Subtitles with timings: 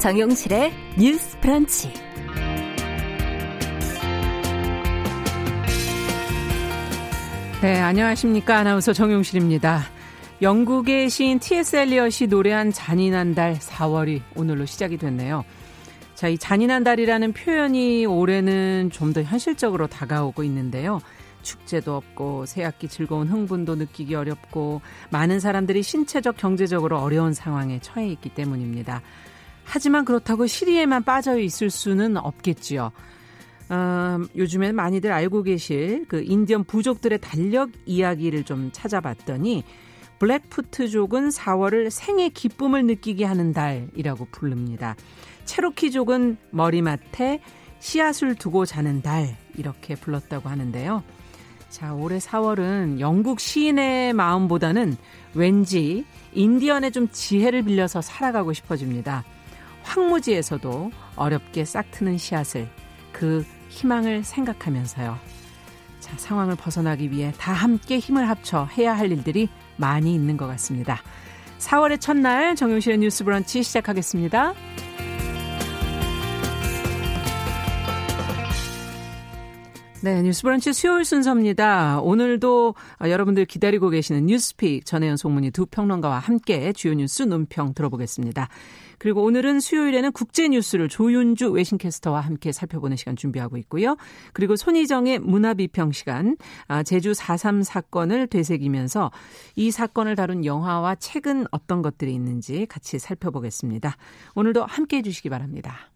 [0.00, 1.92] 정용실의 뉴스 프런치.
[7.60, 8.56] 네, 안녕하십니까.
[8.56, 9.82] 아나운서 정용실입니다.
[10.40, 11.76] 영국의 시인 T.S.
[11.76, 15.44] 엘리엇이 노래한 잔인한 달 4월이 오늘로 시작이 됐네요.
[16.14, 21.00] 자, 이 잔인한 달이라는 표현이 올해는 좀 더 현실적으로 다가오고 있는데요.
[21.42, 28.30] 축제도 없고 새학기 즐거운 흥분도 느끼기 어렵고 많은 사람들이 신체적 경제적으로 어려운 상황에 처해 있기
[28.30, 29.02] 때문입니다.
[29.72, 32.90] 하지만 그렇다고 시리에만 빠져 있을 수는 없겠지요.
[33.68, 39.62] 어, 요즘엔 많이들 알고 계실 그 인디언 부족들의 달력 이야기를 좀 찾아봤더니
[40.18, 44.96] 블랙푸트족은 4월을 생의 기쁨을 느끼게 하는 달이라고 부릅니다.
[45.44, 47.40] 체로키족은 머리맡에
[47.78, 51.04] 씨앗을 두고 자는 달 이렇게 불렀다고 하는데요.
[51.68, 54.96] 자, 올해 4월은 영국 시인의 마음보다는
[55.34, 59.24] 왠지 인디언의 좀 지혜를 빌려서 살아가고 싶어집니다.
[59.82, 62.68] 황무지에서도 어렵게 싹트는 씨앗을
[63.12, 65.18] 그 희망을 생각하면서요.
[66.00, 71.02] 자, 상황을 벗어나기 위해 다 함께 힘을 합쳐 해야 할 일들이 많이 있는 것 같습니다.
[71.58, 74.54] 4월의 첫날 정용실의 뉴스 브런치 시작하겠습니다.
[80.02, 82.00] 네, 뉴스 브런치 수요일 순서입니다.
[82.00, 88.48] 오늘도 여러분들 기다리고 계시는 뉴스픽 전혜연 송문희 두 평론가와 함께 주요 뉴스 논평 들어보겠습니다.
[88.98, 93.98] 그리고 오늘은 수요일에는 국제 뉴스를 조윤주 외신캐스터와 함께 살펴보는 시간 준비하고 있고요.
[94.32, 99.10] 그리고 손희정의 문화 비평 시간, 아, 제주 4.3 사건을 되새기면서
[99.54, 103.98] 이 사건을 다룬 영화와 책은 어떤 것들이 있는지 같이 살펴보겠습니다.
[104.34, 105.90] 오늘도 함께 해주시기 바랍니다.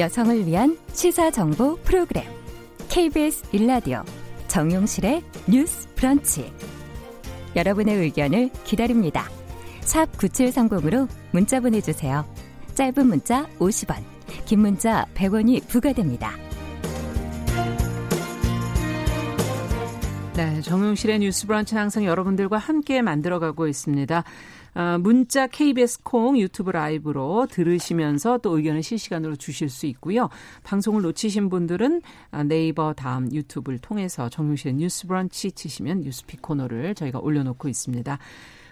[0.00, 2.24] 여성을 위한 시사 정보 프로그램
[2.88, 4.02] KBS 일라디오
[4.48, 6.50] 정용실의 뉴스 브런치
[7.54, 9.28] 여러분의 의견을 기다립니다.
[9.82, 12.24] 샵 9730으로 문자 보내 주세요.
[12.74, 14.02] 짧은 문자 50원,
[14.46, 16.32] 긴 문자 100원이 부과됩니다.
[20.34, 24.24] 네, 정용실의 뉴스 브런치는 항상 여러분들과 함께 만들어가고 있습니다.
[24.74, 30.28] 어, 문자 KBS 콩 유튜브 라이브로 들으시면서 또 의견을 실시간으로 주실 수 있고요.
[30.64, 37.18] 방송을 놓치신 분들은 어, 네이버 다음 유튜브를 통해서 정용실의 뉴스 브런치 치시면 뉴스픽 코너를 저희가
[37.18, 38.18] 올려놓고 있습니다.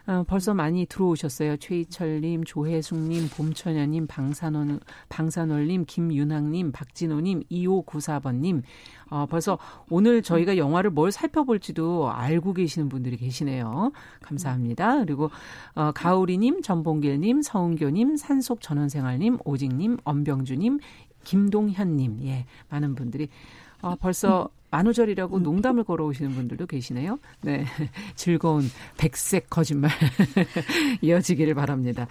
[0.09, 1.59] 어, 벌써 많이 들어오셨어요.
[1.59, 4.81] 최희철님, 조혜숙님, 봄천연님, 방산원,
[5.11, 8.63] 방산월님, 김윤학님, 박진호님, 2594번님.
[9.11, 9.59] 어, 벌써
[9.91, 13.93] 오늘 저희가 영화를 뭘 살펴볼지도 알고 계시는 분들이 계시네요.
[14.23, 15.05] 감사합니다.
[15.05, 15.31] 그리고
[15.75, 20.79] 어, 가오리님, 전봉길님, 서은교님, 산속 전원생활님, 오직님, 엄병주님,
[21.25, 23.29] 김동현님, 예, 많은 분들이
[23.83, 27.19] 어, 벌써 만우절이라고 농담을 걸어오시는 분들도 계시네요.
[27.43, 27.65] 네.
[28.17, 28.65] 즐거운
[28.97, 29.91] 백색 거짓말
[31.01, 32.07] 이어지기를 바랍니다.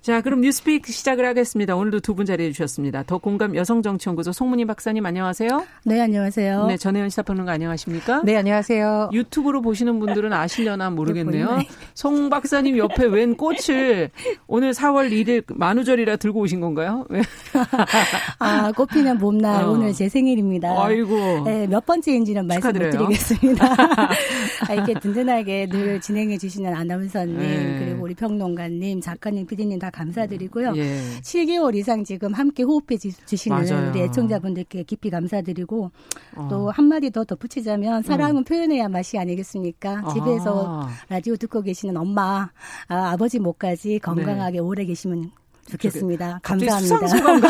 [0.00, 1.76] 자, 그럼 뉴스픽 시작을 하겠습니다.
[1.76, 3.04] 오늘도 두 분 자리해 주셨습니다.
[3.04, 5.64] 더 공감 여성정치연구소 송문희 박사님 안녕하세요.
[5.84, 6.66] 네, 안녕하세요.
[6.66, 8.22] 네, 전혜연 시사평론가 안녕하십니까?
[8.24, 9.10] 네, 안녕하세요.
[9.12, 11.60] 유튜브로 보시는 분들은 아시려나 모르겠네요.
[11.94, 14.10] 송 박사님 옆에 웬 꽃을
[14.48, 17.06] 오늘 4월 1일 만우절이라 들고 오신 건가요?
[18.40, 19.70] 아, 꽃피는 봄날 어.
[19.70, 20.74] 오늘 제 생일입니다.
[20.82, 21.42] 아이고.
[21.44, 23.66] 네, 몇 번째인지는 말씀 못 드리겠습니다.
[24.68, 27.84] 아, 이렇게 든든하게 늘 진행해 주시는 아나운서님, 네.
[27.84, 30.72] 그리고 우리 평론가님, 작가님, 피디님 다 감사드리고요.
[30.76, 31.00] 예.
[31.22, 33.90] 7개월 이상 지금 함께 호흡해 주시는 맞아요.
[33.90, 35.90] 우리 애청자분들께 깊이 감사드리고
[36.36, 36.48] 어.
[36.50, 38.44] 또 한마디 더 덧붙이자면 사랑은 음.
[38.44, 40.02] 표현해야 맛이 아니겠습니까?
[40.04, 40.12] 아.
[40.12, 42.50] 집에서 라디오 듣고 계시는 엄마,
[42.88, 44.58] 아, 아버지 목까지 건강하게 네.
[44.58, 45.30] 오래 계시면
[45.70, 46.40] 좋겠습니다.
[46.42, 46.78] 감사합니다.
[46.78, 47.40] 수상 소감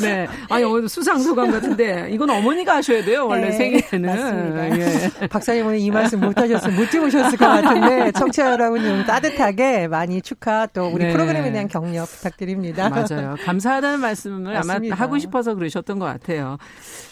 [0.00, 0.26] 네.
[0.50, 4.08] 아니, 오늘 수상 소감 같은데, 이건 어머니가 하셔야 돼요, 원래 네, 생일에는.
[4.08, 4.78] 맞습니다.
[4.78, 5.10] 예.
[5.30, 10.66] 박사님 오늘 이 말씀 못 하셨으면 못 찍으셨을 것 같은데, 청취자 여러분님 따뜻하게 많이 축하
[10.66, 11.12] 또 우리 네.
[11.12, 12.88] 프로그램에 대한 격려 부탁드립니다.
[12.88, 13.36] 맞아요.
[13.44, 14.94] 감사하다는 말씀을 맞습니다.
[14.94, 16.58] 아마 하고 싶어서 그러셨던 것 같아요.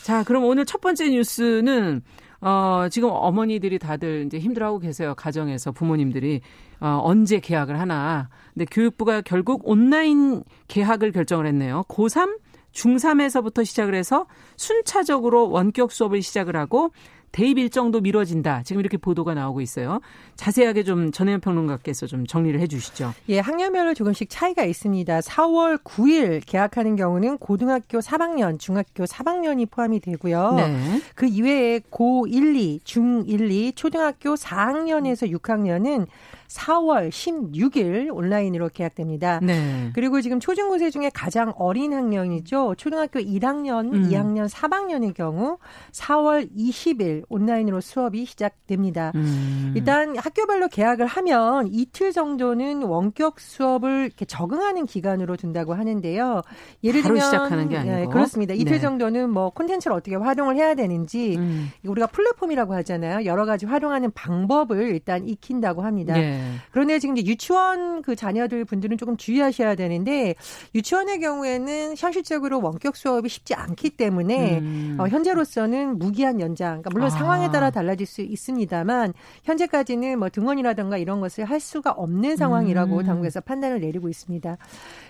[0.03, 2.03] 자, 그럼 오늘 첫 번째 뉴스는
[2.41, 5.15] 어, 지금 어머니들이 다들 이제 힘들어하고 계세요.
[5.17, 6.41] 가정에서 부모님들이.
[6.83, 8.29] 어, 언제 개학을 하나.
[8.53, 11.85] 근데 교육부가 결국 온라인 개학을 결정을 했네요.
[11.87, 12.39] 고3,
[12.73, 14.27] 중3에서부터 시작을 해서
[14.57, 16.91] 순차적으로 원격 수업을 시작을 하고
[17.31, 18.63] 대입 일정도 미뤄진다.
[18.63, 20.01] 지금 이렇게 보도가 나오고 있어요.
[20.37, 23.15] 자세하게 좀 전혜연 평론가께서 좀 정리를 해 주시죠.
[23.31, 25.21] 예, 학년별로 조금씩 차이가 있습니다.
[25.21, 30.55] 4월 9일 개학하는 경우는 고등학교 3학년, 중학교 3학년이 포함이 되고요.
[30.57, 31.01] 네.
[31.15, 36.07] 그 이외에 고 1, 2, 중 1, 2, 초등학교 4학년에서 6학년은
[36.53, 39.41] 4월 16일 온라인으로 개학됩니다.
[39.43, 39.91] 네.
[39.95, 42.75] 그리고 지금 초중고생 중에 가장 어린 학년이죠.
[42.77, 44.09] 초등학교 1학년, 음.
[44.09, 45.59] 2학년, 3학년의 경우
[45.93, 49.13] 4월 20일 온라인으로 수업이 시작됩니다.
[49.15, 49.73] 음.
[49.77, 56.43] 일단 학교별로 개학을 하면 이틀 정도는 원격 수업을 이렇게 적응하는 기간으로 둔다고 하는데요.
[56.85, 58.55] 예를 들면 시작하는 게 아니고 네, 그렇습니다.
[58.55, 58.81] 이틀 네.
[58.81, 61.71] 정도는 뭐 콘텐츠를 어떻게 활용을 해야 되는지 음.
[61.85, 63.25] 우리가 플랫폼이라고 하잖아요.
[63.25, 66.15] 여러 가지 활용하는 방법을 일단 익힌다고 합니다.
[66.15, 66.42] 네.
[66.71, 70.35] 그런데 지금 이제 유치원 그 자녀들 분들은 조금 주의하셔야 되는데
[70.75, 74.97] 유치원의 경우에는 현실적으로 원격 수업이 쉽지 않기 때문에 음.
[74.99, 76.83] 어, 현재로서는 무기한 연장.
[76.83, 77.11] 그러니까 물론 아.
[77.11, 79.13] 상황에 따라 달라질 수 있습니다만
[79.45, 83.05] 현재까지는 뭐 등원이라든가 이런 것을 할 수가 없는 상황이라고 음.
[83.05, 84.57] 당국에서 판단을 내리고 있습니다.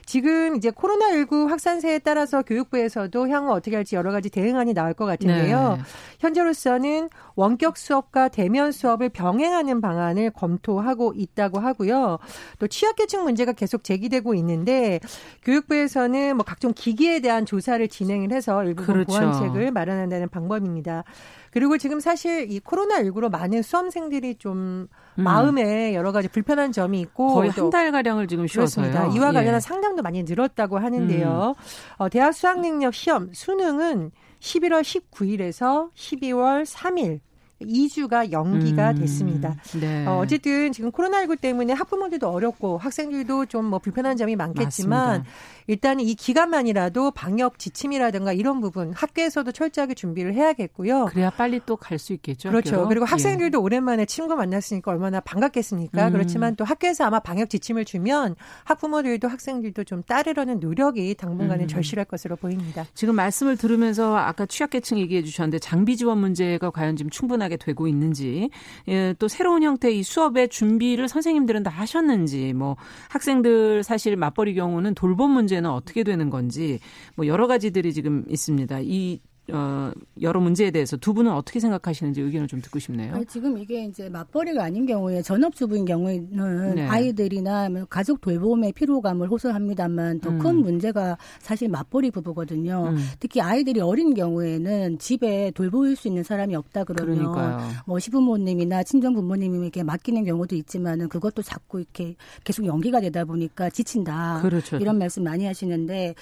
[0.07, 5.77] 지금 이제 코로나19 확산세에 따라서 교육부에서도 향후 어떻게 할지 여러 가지 대응안이 나올 것 같은데요.
[5.79, 5.83] 네.
[6.21, 12.19] 현재로서는 원격 수업과 대면 수업을 병행하는 방안을 검토하고 있다고 하고요.
[12.59, 15.01] 또 취약계층 문제가 계속 제기되고 있는데
[15.43, 19.07] 교육부에서는 뭐 각종 기기에 대한 조사를 진행을 해서 일부 그렇죠.
[19.07, 21.05] 보완책을 마련한다는 방법입니다.
[21.53, 24.89] 그리고 지금 사실 이 코로나19로 많은 수험생들이 좀
[25.19, 25.23] 음.
[25.23, 28.87] 마음에 여러 가지 불편한 점이 있고 거의 한 달 가량을 지금 쉬었어요.
[28.91, 29.15] 그렇습니다.
[29.17, 29.61] 이와 관련한 예.
[29.61, 31.55] 상담도 많이 늘었다고 하는데요.
[31.57, 31.63] 음.
[31.99, 34.11] 어, 대학 수학 능력 시험 수능은
[34.41, 37.21] 11월 19일에서 12월 3일
[37.61, 39.55] 2주가 연기가 음, 됐습니다.
[39.81, 40.05] 네.
[40.05, 45.31] 어, 어쨌든 지금 코로나19 때문에 학부모들도 어렵고 학생들도 좀 뭐 불편한 점이 많겠지만 맞습니다.
[45.67, 51.07] 일단 이 기간만이라도 방역 지침이라든가 이런 부분 학교에서도 철저하게 준비를 해야겠고요.
[51.07, 52.49] 그래야 빨리 또 갈 수 있겠죠.
[52.51, 52.71] 그렇죠.
[52.77, 52.89] 학교로.
[52.89, 53.63] 그리고 학생들도 예.
[53.63, 56.09] 오랜만에 친구 만났으니까 얼마나 반갑겠습니까?
[56.09, 56.13] 음.
[56.13, 61.69] 그렇지만 또 학교에서 아마 방역 지침을 주면 학부모들도 학생들도 좀 따르려는 노력이 당분간은 음.
[61.69, 62.85] 절실할 것으로 보입니다.
[62.95, 68.51] 지금 말씀을 들으면서 아까 취약계층 얘기해 주셨는데 장비 지원 문제가 과연 지금 충분하게 되고 있는지
[68.89, 72.77] 예, 또 새로운 형태의 이 수업의 준비를 선생님들은 다 하셨는지 뭐
[73.11, 76.81] 학생들 사실 맞벌이 경우는 돌봄 문제 문제는 어떻게 되는 건지
[77.15, 78.81] 뭐 여러 가지들이 지금 있습니다.
[78.83, 79.91] 이 어,
[80.21, 83.15] 여러 문제에 대해서 두 분은 어떻게 생각하시는지 의견을 좀 듣고 싶네요.
[83.15, 86.87] 아니, 지금 이게 이제 맞벌이가 아닌 경우에 전업주부인 경우에는 네.
[86.87, 90.63] 아이들이나 뭐 가족 돌봄의 피로감을 호소합니다만 더큰 음.
[90.63, 92.91] 문제가 사실 맞벌이 부부거든요.
[92.91, 92.99] 음.
[93.19, 97.69] 특히 아이들이 어린 경우에는 집에 돌볼 수 있는 사람이 없다 그러면 그러니까요.
[97.87, 104.41] 뭐 시부모님이나 친정 부모님에게 맡기는 경우도 있지만은 그것도 자꾸 이렇게 계속 연기가 되다 보니까 지친다.
[104.41, 104.77] 그렇죠.
[104.77, 106.15] 이런 말씀 많이 하시는데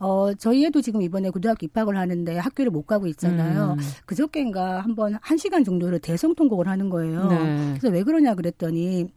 [0.00, 3.76] 어 저희 애도 지금 이번에 고등학교 입학을 하는데 학교 를 못 가고 있잖아요.
[3.78, 3.84] 음.
[4.06, 7.28] 그저께인가 한번 한 시간 정도를 대성 통곡을 하는 거예요.
[7.28, 7.74] 네.
[7.78, 9.08] 그래서 왜 그러냐 그랬더니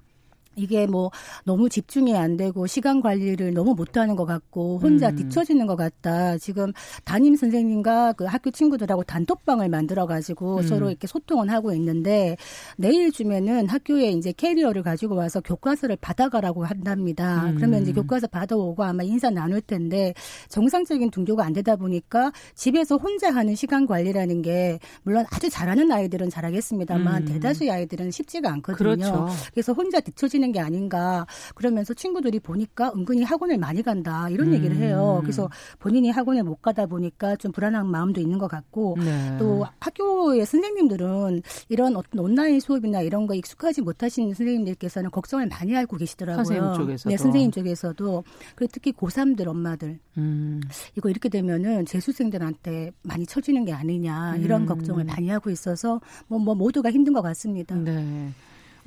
[0.57, 1.12] 이게 뭐
[1.45, 5.15] 너무 집중이 안 되고 시간 관리를 너무 못하는 것 같고 혼자 음.
[5.15, 6.38] 뒤처지는 것 같다.
[6.39, 6.74] 지금
[7.06, 10.62] 담임 선생님과 그 학교 친구들하고 단톡방을 만들어 가지고 음.
[10.63, 12.36] 서로 이렇게 소통을 하고 있는데
[12.77, 17.45] 내일쯤에는 학교에 이제 캐리어를 가지고 와서 교과서를 받아가라고 한답니다.
[17.45, 17.56] 음.
[17.56, 20.13] 그러면 이제 교과서 받아오고 아마 인사 나눌 텐데
[20.50, 26.31] 정상적인 등교가 안 되다 보니까 집에서 혼자 하는 시간 관리라는 게 물론 아주 잘하는 아이들은
[26.31, 27.33] 잘하겠습니다만 음.
[27.33, 28.95] 대다수의 아이들은 쉽지가 않거든요.
[28.95, 29.27] 그렇죠.
[29.54, 34.53] 그래서 혼자 뒤처지는 있는 게 아닌가 그러면서 친구들이 보니까 은근히 학원을 많이 간다 이런 음.
[34.53, 35.19] 얘기를 해요.
[35.21, 35.49] 그래서
[35.79, 39.38] 본인이 학원에 못 가다 보니까 좀 불안한 마음도 있는 것 같고 네.
[39.38, 45.97] 또 학교의 선생님들은 이런 어떤 온라인 수업이나 이런 거 익숙하지 못하신 선생님들께서는 걱정을 많이 하고
[45.97, 46.45] 계시더라고요.
[46.45, 47.09] 선생님 쪽에서도.
[47.09, 48.23] 네, 선생님 쪽에서도
[48.56, 50.61] 그리고 특히 고3들 엄마들 음.
[50.95, 54.66] 이거 이렇게 되면은 재수생들한테 많이 처지는 게 아니냐 이런 음.
[54.66, 57.75] 걱정을 많이 하고 있어서 뭐, 뭐 모두가 힘든 것 같습니다.
[57.75, 58.31] 네.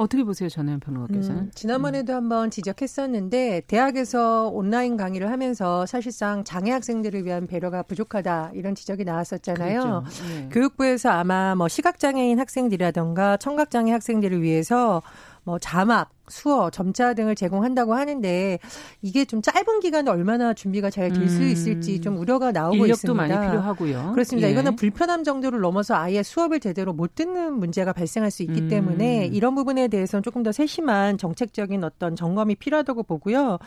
[0.00, 1.42] 어떻게 보세요, 전혜연 변호사께서는?
[1.42, 2.16] 음, 지난번에도 음.
[2.16, 10.04] 한번 지적했었는데 대학에서 온라인 강의를 하면서 사실상 장애 학생들을 위한 배려가 부족하다 이런 지적이 나왔었잖아요.
[10.28, 10.48] 네.
[10.52, 15.02] 교육부에서 아마 뭐 시각 장애인 학생들이라던가 청각 장애 학생들을 위해서
[15.50, 18.60] 뭐 자막, 수어, 점자 등을 제공한다고 하는데
[19.02, 21.48] 이게 좀 짧은 기간에 얼마나 준비가 잘 될수 음.
[21.48, 23.26] 있을지 좀 우려가 나오고 인력도 있습니다.
[23.26, 24.12] 많이 필요하고요.
[24.12, 24.46] 그렇습니다.
[24.46, 24.52] 예.
[24.52, 28.68] 이거는 불편함 정도를 넘어서 아예 수업을 제대로 못 듣는 문제가 발생할 수 있기 음.
[28.68, 33.58] 때문에 이런 부분에 대해서는 조금 더 세심한 정책적인 어떤 점검이 필요하다고 보고요.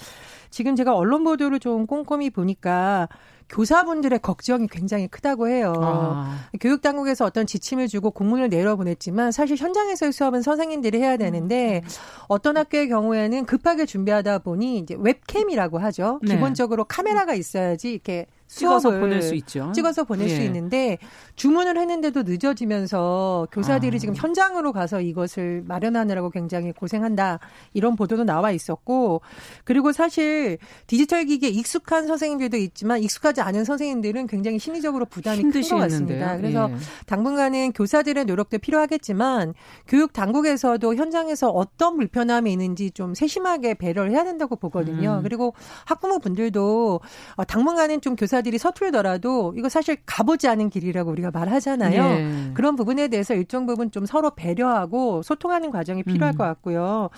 [0.50, 3.10] 지금 제가 언론 보도를 좀 꼼꼼히 보니까
[3.54, 5.74] 교사분들의 걱정이 굉장히 크다고 해요.
[5.78, 6.40] 아.
[6.60, 11.90] 교육 당국에서 어떤 지침을 주고 공문을 내려보냈지만 사실 현장에서의 수업은 선생님들이 해야 되는데 음.
[12.28, 16.20] 어떤 학교의 경우에는 급하게 준비하다 보니 이제 웹캠이라고 하죠.
[16.24, 16.34] 네.
[16.34, 18.26] 기본적으로 카메라가 있어야지 이렇게
[18.60, 19.72] 찍어서 보낼 수 있죠.
[19.74, 20.36] 찍어서 보낼 예.
[20.36, 20.98] 수 있는데
[21.36, 24.00] 주문을 했는데도 늦어지면서 교사들이 아.
[24.00, 27.40] 지금 현장으로 가서 이것을 마련하느라고 굉장히 고생한다
[27.74, 29.22] 이런 보도도 나와 있었고
[29.64, 35.78] 그리고 사실 디지털 기기에 익숙한 선생님들도 있지만 익숙하지 않은 선생님들은 굉장히 심리적으로 부담이 큰 것
[35.78, 36.38] 같습니다.
[36.38, 36.76] 그래서 예.
[37.06, 39.54] 당분간은 교사들의 노력도 필요하겠지만
[39.88, 45.18] 교육 당국에서도 현장에서 어떤 불편함이 있는지 좀 세심하게 배려를 해야 된다고 보거든요.
[45.20, 45.24] 음.
[45.24, 45.54] 그리고
[45.86, 47.00] 학부모 분들도
[47.36, 52.04] 어, 당분간은 좀 교사 들이 서툴더라도 이거 사실 가보지 않은 길이라고 우리가 말하잖아요.
[52.04, 52.52] 예.
[52.54, 56.38] 그런 부분에 대해서 일정 부분 좀 서로 배려하고 소통하는 과정이 필요할 음.
[56.38, 57.10] 것 같고요.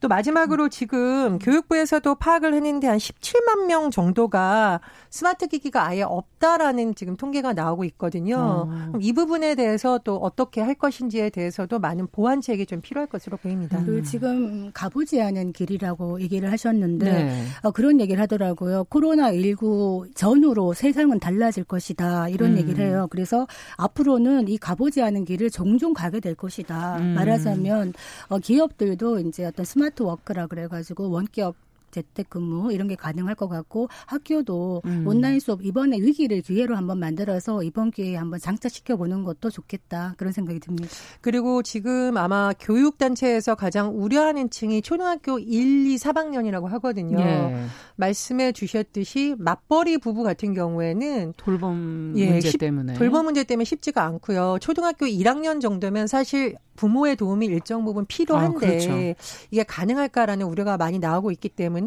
[0.00, 7.16] 또 마지막으로 지금 교육부에서도 파악을 했는데 한 17만 명 정도가 스마트 기기가 아예 없다라는 지금
[7.16, 8.36] 통계가 나오고 있거든요.
[8.68, 8.92] 어.
[9.00, 13.82] 이 부분에 대해서 또 어떻게 할 것인지에 대해서도 많은 보완책이 좀 필요할 것으로 보입니다.
[13.84, 17.44] 그 지금 가보지 않은 길이라고 얘기를 하셨는데 네.
[17.62, 18.84] 어, 그런 얘기를 하더라고요.
[18.84, 22.58] 코로나 19 전후로 세상은 달라질 것이다 이런 음.
[22.58, 23.08] 얘기를 해요.
[23.10, 26.98] 그래서 앞으로는 이 가보지 않은 길을 종종 가게 될 것이다.
[26.98, 27.14] 음.
[27.14, 27.92] 말하자면
[28.28, 31.56] 어, 기업들도 이제 어떤 스마트 워크라 그래가지고 원격
[31.92, 35.04] 재택근무 이런 게 가능할 것 같고 학교도 음.
[35.06, 40.32] 온라인 수업 이번에 위기를 기회로 한번 만들어서 이번 기회에 한번 장착시켜 보는 것도 좋겠다 그런
[40.32, 40.88] 생각이 듭니다.
[41.20, 47.20] 그리고 지금 아마 교육 단체에서 가장 우려하는 층이 초등학교 1, 2, 4학년이라고 하거든요.
[47.20, 47.66] 예.
[47.96, 54.58] 말씀해 주셨듯이 맞벌이 부부 같은 경우에는 돌봄 예, 문제 때문에 돌봄 문제 때문에 쉽지가 않고요.
[54.60, 59.14] 초등학교 1학년 정도면 사실 부모의 도움이 일정 부분 필요한데 아, 그렇죠.
[59.50, 61.81] 이게 가능할까라는 우려가 많이 나오고 있기 때문에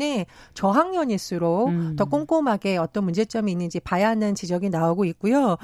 [0.53, 1.95] 저학년일수록 음.
[1.95, 5.57] 더 꼼꼼하게 어떤 문제점이 있는지 봐야 하는 지적이 나오고 있고요.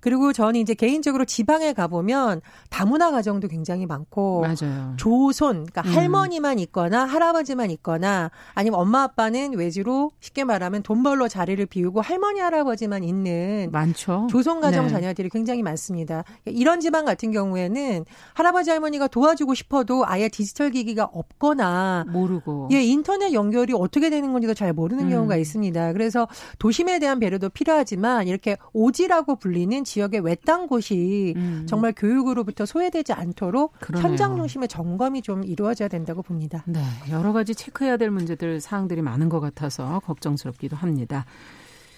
[0.00, 2.40] 그리고 저는 이제 개인적으로 지방에 가보면
[2.70, 4.94] 다문화 가정도 굉장히 많고 맞아요.
[4.96, 5.96] 조손 그러니까 음.
[5.96, 12.40] 할머니만 있거나 할아버지만 있거나 아니면 엄마 아빠는 외지로 쉽게 말하면 돈 벌러 자리를 비우고 할머니
[12.40, 14.26] 할아버지만 있는 많죠.
[14.30, 14.92] 조손 가정 네.
[14.92, 16.24] 자녀들이 굉장히 많습니다.
[16.44, 18.04] 이런 지방 같은 경우에는
[18.34, 24.32] 할아버지 할아버지 할머니가 도와주고 싶어도 아예 디지털 기기가 없거나 모르고 예 인터넷 연결이 어떻게 되는
[24.32, 25.10] 건지도 잘 모르는 음.
[25.10, 25.92] 경우가 있습니다.
[25.92, 31.66] 그래서 도심에 대한 배려도 필요하지만 이렇게 오지라고 불리는 지역의 외딴 곳이 음.
[31.68, 34.06] 정말 교육으로부터 소외되지 않도록 그러네요.
[34.06, 36.64] 현장 중심의 점검이 좀 이루어져야 된다고 봅니다.
[36.66, 36.80] 네,
[37.10, 41.24] 여러 가지 체크해야 될 문제들 사항들이 많은 것 같아서 걱정스럽기도 합니다.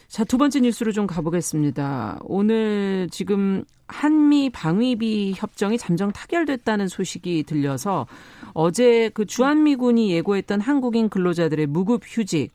[0.08, 2.18] 자, 두 번째 뉴스로 좀 가보겠습니다.
[2.22, 8.06] 오늘 지금 한미 방위비 협정이 잠정 타결됐다는 소식이 들려서
[8.54, 12.52] 어제 그 주한미군이 예고했던 한국인 근로자들의 무급 휴직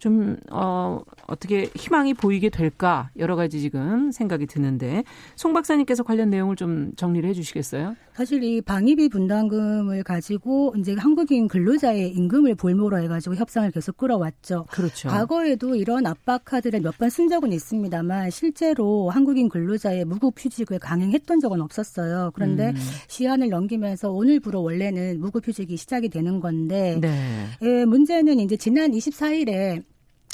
[0.00, 5.04] 좀, 어, 어떻게 희망이 보이게 될까 여러 가지 지금 생각이 드는데
[5.36, 7.94] 송 박사님께서 관련 내용을 좀 정리를 해 주시겠어요?
[8.14, 14.66] 사실 이 방위비 분담금을 가지고 이제 한국인 근로자의 임금을 볼모로 해가지고 협상을 계속 끌어왔죠.
[14.70, 15.08] 그렇죠.
[15.08, 21.40] 과거에도 이런 압박 카드를 몇 번 쓴 적은 있습니다만 실제로 한국인 근로자의 무급 휴직을 강행했던
[21.40, 22.30] 적은 없었어요.
[22.34, 22.74] 그런데 음.
[23.08, 27.46] 시한을 넘기면서 오늘부로 원래는 무급 휴직이 시작이 되는 건데 네.
[27.62, 29.82] 예, 문제는 이제 지난 24일에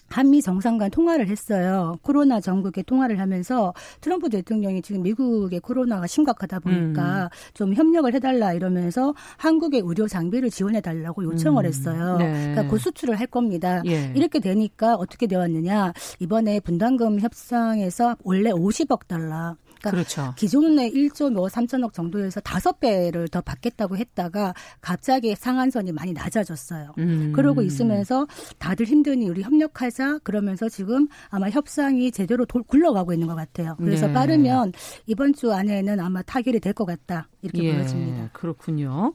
[0.09, 1.97] 한미 정상 간 통화를 했어요.
[2.03, 7.29] 코로나 전국에 통화를 하면서 트럼프 대통령이 지금 미국의 코로나가 심각하다 보니까 음.
[7.55, 11.69] 좀 협력을 해달라 이러면서 한국의 의료 장비를 지원해달라고 요청을 음.
[11.69, 12.17] 했어요.
[12.19, 12.33] 네.
[12.33, 13.83] 그러니까 고수출을 할 겁니다.
[13.87, 14.13] 예.
[14.15, 15.93] 이렇게 되니까 어떻게 되었느냐.
[16.21, 20.33] 이번에 분담금 협상에서 원래 50억 달러 그러니까 그렇죠.
[20.37, 26.95] 기존의 1조 뭐 3천억 정도에서 다섯 배를 더 받겠다고 했다가 갑자기 상한선이 많이 낮아졌어요.
[26.99, 27.33] 음.
[27.35, 28.27] 그러고 있으면서
[28.59, 33.75] 다들 힘드니 우리 협력하자 그러면서 지금 아마 협상이 제대로 돌, 굴러가고 있는 것 같아요.
[33.79, 34.13] 그래서 네.
[34.13, 34.73] 빠르면
[35.07, 38.29] 이번 주 안에는 아마 타결이 될 것 같다 이렇게 예, 보여집니다.
[38.35, 39.15] 그렇군요.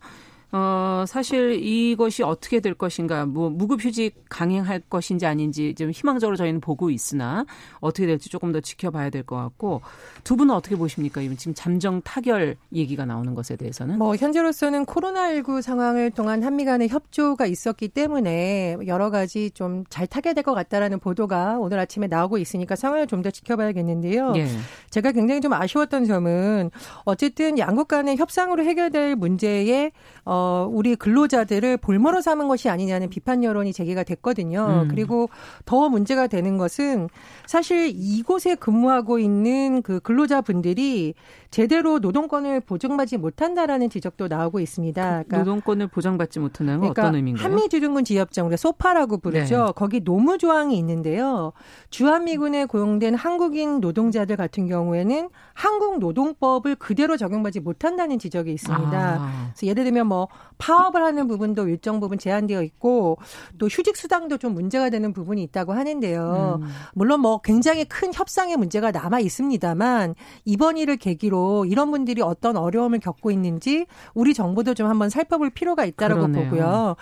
[0.51, 6.89] 어, 사실 이것이 어떻게 될 것인가, 뭐, 무급휴직 강행할 것인지 아닌지 좀 희망적으로 저희는 보고
[6.89, 7.45] 있으나
[7.79, 9.81] 어떻게 될지 조금 더 지켜봐야 될 것 같고
[10.23, 11.21] 두 분은 어떻게 보십니까?
[11.37, 13.97] 지금 잠정 타결 얘기가 나오는 것에 대해서는?
[13.97, 20.43] 뭐, 현재로서는 코로나19 상황을 통한 한미 간의 협조가 있었기 때문에 여러 가지 좀 잘 타결될
[20.43, 24.33] 것 같다라는 보도가 오늘 아침에 나오고 있으니까 상황을 좀 더 지켜봐야겠는데요.
[24.35, 24.47] 예.
[24.89, 26.71] 제가 굉장히 좀 아쉬웠던 점은
[27.05, 29.91] 어쨌든 양국 간의 협상으로 해결될 문제에
[30.25, 34.83] 어, 어, 우리 근로자들을 볼모로 삼은 것이 아니냐는 비판 여론이 제기가 됐거든요.
[34.83, 34.87] 음.
[34.89, 35.29] 그리고
[35.65, 37.09] 더 문제가 되는 것은
[37.45, 41.13] 사실 이곳에 근무하고 있는 그 근로자분들이
[41.49, 45.01] 제대로 노동권을 보장받지 못한다라는 지적도 나오고 있습니다.
[45.03, 47.45] 그러니까 노동권을 보장받지 못하는 건 그러니까 어떤 의미인가요?
[47.45, 49.65] 한미주둔군 지협정, 우리가 소파라고 부르죠.
[49.65, 49.71] 네.
[49.75, 51.53] 거기 노무 조항이 있는데요.
[51.89, 58.97] 주한미군에 고용된 한국인 노동자들 같은 경우 경우에는 한국 노동법을 그대로 적용하지 못한다는 지적이 있습니다.
[58.97, 59.51] 아.
[59.53, 63.17] 그래서 예를 들면 뭐 파업을 하는 부분도 일정 부분 제한되어 있고
[63.57, 66.59] 또 휴직 수당도 좀 문제가 되는 부분이 있다고 하는데요.
[66.61, 66.67] 음.
[66.93, 70.13] 물론 뭐 굉장히 큰 협상의 문제가 남아 있습니다만
[70.45, 75.83] 이번 일을 계기로 이런 분들이 어떤 어려움을 겪고 있는지 우리 정부도 좀 한번 살펴볼 필요가
[75.83, 76.43] 있다라고 그러네요.
[76.49, 76.95] 보고요.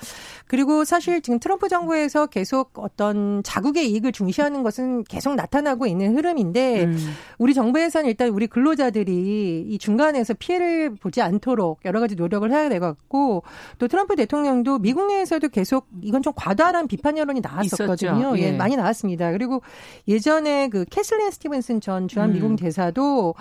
[0.48, 6.86] 그리고 사실 지금 트럼프 정부에서 계속 어떤 자국의 이익을 중시하는 것은 계속 나타나고 있는 흐름인데
[6.86, 6.98] 음.
[7.38, 12.80] 우리 정부에서는 일단 우리 근로자들이 이 중간에서 피해를 보지 않도록 여러 가지 노력을 해야 될
[12.80, 13.19] 것 같고
[13.78, 18.38] 또 트럼프 대통령도 미국 내에서도 계속 이건 좀 과다한 비판 여론이 나왔었거든요.
[18.38, 18.42] 예.
[18.42, 18.52] 예.
[18.52, 19.32] 많이 나왔습니다.
[19.32, 19.62] 그리고
[20.08, 22.56] 예전에 그 캐슬린 스티븐슨 전 주한 미국 음.
[22.56, 23.36] 대사도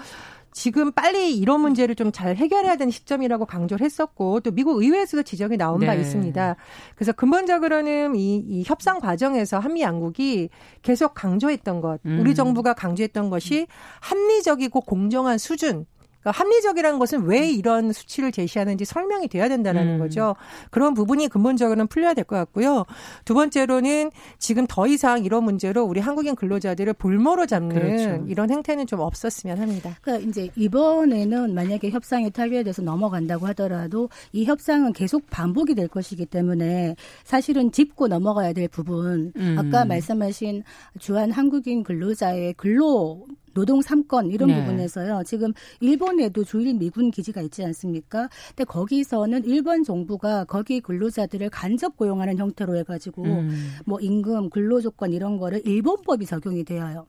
[0.52, 5.56] 지금 빨리 이런 문제를 좀 잘 해결해야 되는 시점이라고 강조를 했었고 또 미국 의회에서도 지적이
[5.56, 5.86] 나온 네.
[5.86, 6.56] 바 있습니다.
[6.96, 10.48] 그래서 근본적으로는 이, 이 협상 과정에서 한미 양국이
[10.82, 12.18] 계속 강조했던 것, 음.
[12.20, 13.66] 우리 정부가 강조했던 것이
[14.00, 15.86] 합리적이고 공정한 수준
[16.20, 19.98] 그러니까 합리적이라는 것은 왜 이런 수치를 제시하는지 설명이 돼야 된다는 음.
[19.98, 20.36] 거죠.
[20.70, 22.84] 그런 부분이 근본적으로는 풀려야 될 것 같고요.
[23.24, 28.24] 두 번째로는 지금 더 이상 이런 문제로 우리 한국인 근로자들을 볼모로 잡는 그렇죠.
[28.28, 29.96] 이런 행태는 좀 없었으면 합니다.
[30.02, 36.96] 그러니까 이제 이번에는 만약에 협상이 타결돼서 넘어간다고 하더라도 이 협상은 계속 반복이 될 것이기 때문에
[37.24, 39.56] 사실은 짚고 넘어가야 될 부분 음.
[39.58, 40.62] 아까 말씀하신
[40.98, 43.26] 주한 한국인 근로자의 근로
[43.58, 44.60] 노동 3권 이런 네.
[44.60, 45.22] 부분에서요.
[45.26, 48.28] 지금 일본에도 주일 미군 기지가 있지 않습니까?
[48.50, 53.74] 근데 거기서는 일본 정부가 거기 근로자들을 간접 고용하는 형태로 해가지고 음.
[53.84, 57.06] 뭐 임금, 근로 조건 이런 거를 일본법이 적용이 되어요.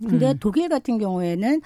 [0.00, 0.36] 근데 음.
[0.40, 1.60] 독일 같은 경우에는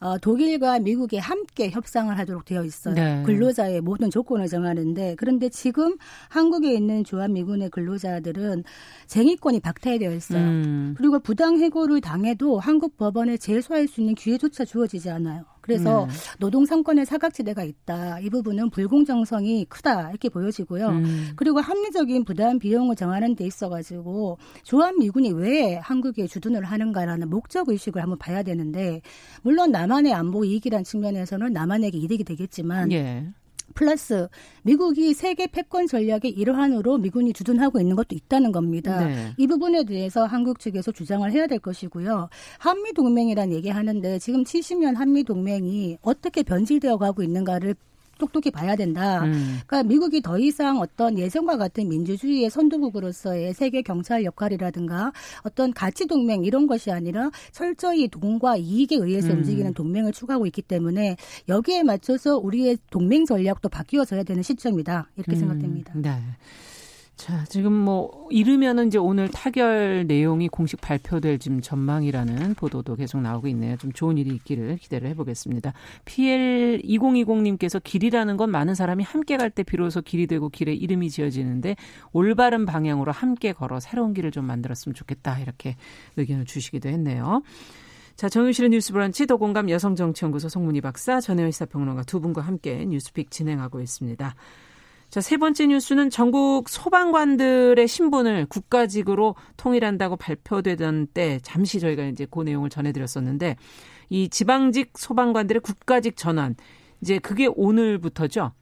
[0.00, 2.94] 어, 독일과 미국이 함께 협상을 하도록 되어 있어요.
[2.94, 3.22] 네.
[3.24, 5.96] 근로자의 모든 조건을 정하는데 그런데 지금
[6.28, 8.64] 한국에 있는 주한미군의 근로자들은
[9.06, 10.40] 쟁의권이 박탈되어 있어요.
[10.40, 10.94] 음.
[10.96, 15.44] 그리고 부당 해고를 당해도 한국 법원에 제소할 수 있는 기회조차 주어지지 않아요.
[15.64, 16.12] 그래서 네.
[16.38, 18.20] 노동 상권의 사각지대가 있다.
[18.20, 20.88] 이 부분은 불공정성이 크다 이렇게 보여지고요.
[20.88, 21.30] 음.
[21.36, 28.02] 그리고 합리적인 부담 비용을 정하는 데 있어가지고 조합 미군이 왜 한국에 주둔을 하는가라는 목적 의식을
[28.02, 29.00] 한번 봐야 되는데
[29.40, 33.26] 물론 남한의 안보 이익이란 측면에서는 남한에게 이득이 되겠지만 예.
[33.74, 34.28] 플러스
[34.62, 39.04] 미국이 세계 패권 전략의 일환으로 미군이 주둔하고 있는 것도 있다는 겁니다.
[39.04, 39.32] 네.
[39.36, 42.28] 이 부분에 대해서 한국 측에서 주장을 해야 될 것이고요.
[42.58, 47.74] 한미 동맹이란 얘기하는데 지금 70년 한미 동맹이 어떻게 변질되어 가고 있는가를
[48.18, 49.24] 똑똑히 봐야 된다.
[49.24, 49.58] 음.
[49.66, 55.12] 그러니까 미국이 더 이상 어떤 예전과 같은 민주주의의 선두국으로서의 세계 경찰 역할이라든가
[55.42, 59.38] 어떤 가치 동맹 이런 것이 아니라 철저히 돈과 이익에 의해서 음.
[59.38, 61.16] 움직이는 동맹을 추구하고 있기 때문에
[61.48, 65.10] 여기에 맞춰서 우리의 동맹 전략도 바뀌어져야 되는 시점이다.
[65.16, 65.38] 이렇게 음.
[65.38, 65.92] 생각됩니다.
[65.96, 66.10] 네.
[67.16, 73.46] 자, 지금 뭐 이르면은 이제 오늘 타결 내용이 공식 발표될 지금 전망이라는 보도도 계속 나오고
[73.48, 73.76] 있네요.
[73.76, 75.72] 좀 좋은 일이 있기를 기대를 해보겠습니다.
[76.04, 81.76] PL 2020님께서 길이라는 건 많은 사람이 함께 갈 때 비로소 길이 되고 길에 이름이 지어지는데
[82.12, 85.76] 올바른 방향으로 함께 걸어 새로운 길을 좀 만들었으면 좋겠다 이렇게
[86.16, 87.42] 의견을 주시기도 했네요.
[88.16, 93.80] 자, 정유실의 뉴스 브런치 더공감 여성정치연구소 송문희 박사, 전혜연 시사평론가 두 분과 함께 뉴스픽 진행하고
[93.80, 94.34] 있습니다.
[95.14, 102.40] 자, 세 번째 뉴스는 전국 소방관들의 신분을 국가직으로 통일한다고 발표되던 때 잠시 저희가 이제 그
[102.40, 103.54] 내용을 전해드렸었는데
[104.08, 106.56] 이 지방직 소방관들의 국가직 전환
[107.04, 108.52] 이제 그게 오늘부터죠.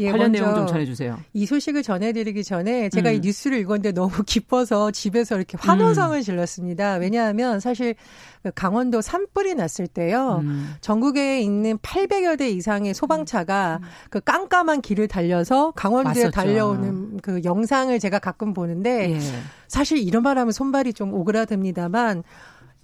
[0.00, 1.18] 예, 관련 내용 좀 전해주세요.
[1.32, 3.14] 이 소식을 전해드리기 전에 제가 음.
[3.14, 6.22] 이 뉴스를 읽었는데 너무 기뻐서 집에서 이렇게 환호성을 음.
[6.22, 6.96] 질렀습니다.
[6.96, 7.94] 왜냐하면 사실
[8.42, 10.42] 그 강원도 산불이 났을 때요.
[10.42, 10.74] 음.
[10.82, 13.88] 전국에 있는 800여 대 이상의 소방차가 음.
[14.10, 16.30] 그 깜깜한 길을 달려서 강원도에 맞섰죠.
[16.32, 19.18] 달려오는 그 영상을 제가 가끔 보는데 예.
[19.68, 22.24] 사실 이런 말 하면 손발이 좀 오그라듭니다만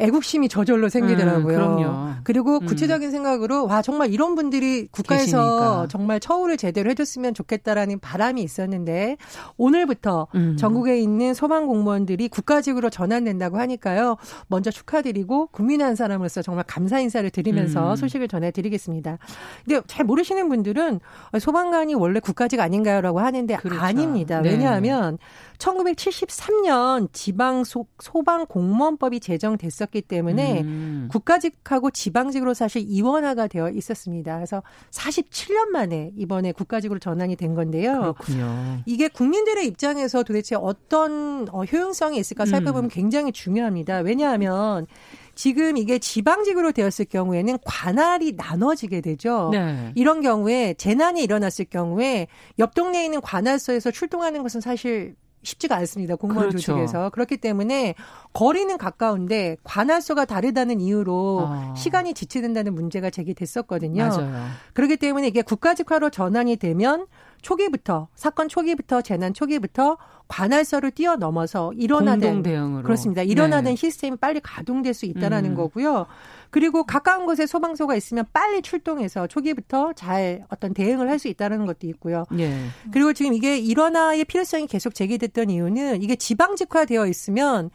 [0.02, 2.16] 애국심이 저절로 생기더라고요.
[2.16, 2.66] 음, 그리고 음.
[2.66, 3.10] 구체적인 음.
[3.12, 5.86] 생각으로 와 정말 이런 분들이 국가에서 계시니까.
[5.88, 9.16] 정말 처우를 제대로 해줬으면 좋겠다라는 바람이 있었는데
[9.56, 10.56] 오늘부터 음.
[10.58, 14.16] 전국에 있는 소방 공무원들이 국가직으로 전환된다고 하니까요.
[14.48, 17.96] 먼저 축하드리고 국민 한 사람으로서 정말 감사 인사를 드리면서 음.
[17.96, 19.18] 소식을 전해드리겠습니다.
[19.64, 20.98] 근데 잘 모르시는 분들은
[21.38, 23.80] 소방관이 원래 국가직 아닌가요라고 하는데 그렇죠.
[23.80, 24.40] 아닙니다.
[24.40, 24.50] 네.
[24.50, 25.18] 왜냐하면
[25.62, 31.08] 1973년 지방 소, 소방 공무원법이 제정됐었기 때문에 음.
[31.10, 34.34] 국가직하고 지방직으로 사실 이원화가 되어 있었습니다.
[34.36, 38.14] 그래서 47년 만에 이번에 국가직으로 전환이 된 건데요.
[38.16, 38.82] 그렇군요.
[38.86, 42.90] 이게 국민들의 입장에서 도대체 어떤 어, 효용성이 있을까 살펴보면 음.
[42.90, 43.98] 굉장히 중요합니다.
[43.98, 44.86] 왜냐하면
[45.34, 49.50] 지금 이게 지방직으로 되었을 경우에는 관할이 나눠지게 되죠.
[49.52, 49.92] 네.
[49.94, 52.26] 이런 경우에 재난이 일어났을 경우에
[52.58, 56.16] 옆 동네에 있는 관할서에서 출동하는 것은 사실 쉽지가 않습니다.
[56.16, 56.72] 공무원 그렇죠.
[56.72, 57.10] 조직에서.
[57.10, 57.94] 그렇기 때문에
[58.32, 61.74] 거리는 가까운데 관할소가 다르다는 이유로 아.
[61.76, 64.08] 시간이 지체된다는 문제가 제기됐었거든요.
[64.08, 64.46] 맞아요.
[64.74, 67.06] 그렇기 때문에 이게 국가직화로 전환이 되면
[67.42, 72.82] 초기부터 사건 초기부터 재난 초기부터 관할서를 뛰어넘어서 일어나는 대응으로.
[72.84, 73.22] 그렇습니다.
[73.22, 73.76] 일어나는 네.
[73.76, 75.54] 시스템이 빨리 가동될 수 있다라는 음.
[75.56, 76.06] 거고요.
[76.50, 81.86] 그리고 가까운 곳에 소방서가 있으면 빨리 출동해서 초기부터 잘 어떤 대응을 할 수 있다는 것도
[81.88, 82.24] 있고요.
[82.38, 82.52] 예.
[82.92, 87.70] 그리고 지금 이게 일원화의 필요성이 계속 제기됐던 이유는 이게 지방직화되어 있으면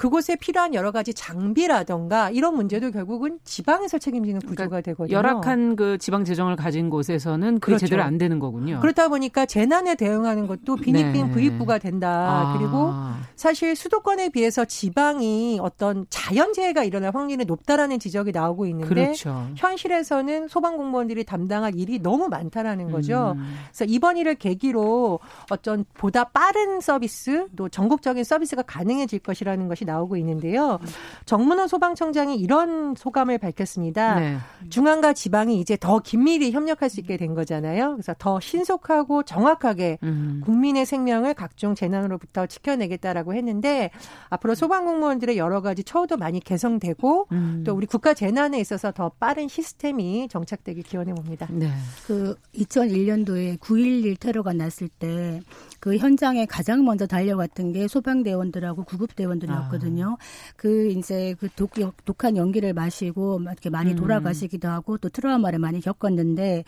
[0.00, 5.14] 그곳에 필요한 여러 가지 장비라던가 이런 문제도 결국은 지방에서 책임지는 구조가 그러니까 되거든요.
[5.14, 7.84] 열악한 그 지방 재정을 가진 곳에서는 그게 그렇죠.
[7.84, 8.80] 제대로 안 되는 거군요.
[8.80, 11.30] 그렇다 보니까 재난에 대응하는 것도 빈익빈 네.
[11.30, 12.08] 부익부가 된다.
[12.08, 12.56] 아.
[12.56, 12.94] 그리고
[13.36, 19.48] 사실 수도권에 비해서 지방이 어떤 자연재해가 일어날 확률이 높다라는 지적이 나오고 있는데 그렇죠.
[19.56, 23.34] 현실에서는 소방 공무원들이 담당할 일이 너무 많다라는 거죠.
[23.36, 23.54] 음.
[23.68, 30.16] 그래서 이번 일을 계기로 어떤 보다 빠른 서비스 또 전국적인 서비스가 가능해질 것이라는 것이 나오고
[30.18, 30.78] 있는데요.
[31.26, 34.20] 정문호 소방청장이 이런 소감을 밝혔습니다.
[34.20, 34.36] 네.
[34.68, 37.92] 중앙과 지방이 이제 더 긴밀히 협력할 수 있게 된 거잖아요.
[37.92, 40.42] 그래서 더 신속하고 정확하게 음.
[40.44, 43.90] 국민의 생명을 각종 재난으로부터 지켜내겠다라고 했는데
[44.28, 47.64] 앞으로 소방 공무원들의 여러 가지 처우도 많이 개선되고 음.
[47.66, 51.46] 또 우리 국가 재난에 있어서 더 빠른 시스템이 정착되길 기원해 봅니다.
[51.50, 51.70] 네.
[52.06, 55.40] 그 2001년도에 9.11 테러가 났을 때
[55.80, 59.79] 그 현장에 가장 먼저 달려갔던 게 소방대원들하고 구급대원들이었거든요.
[59.80, 60.16] 있거든요.
[60.56, 61.72] 그 이제 그 독,
[62.04, 63.96] 독한 연기를 마시고 이렇게 많이 음.
[63.96, 66.64] 돌아가시기도 하고 또 트라우마를 많이 겪었는데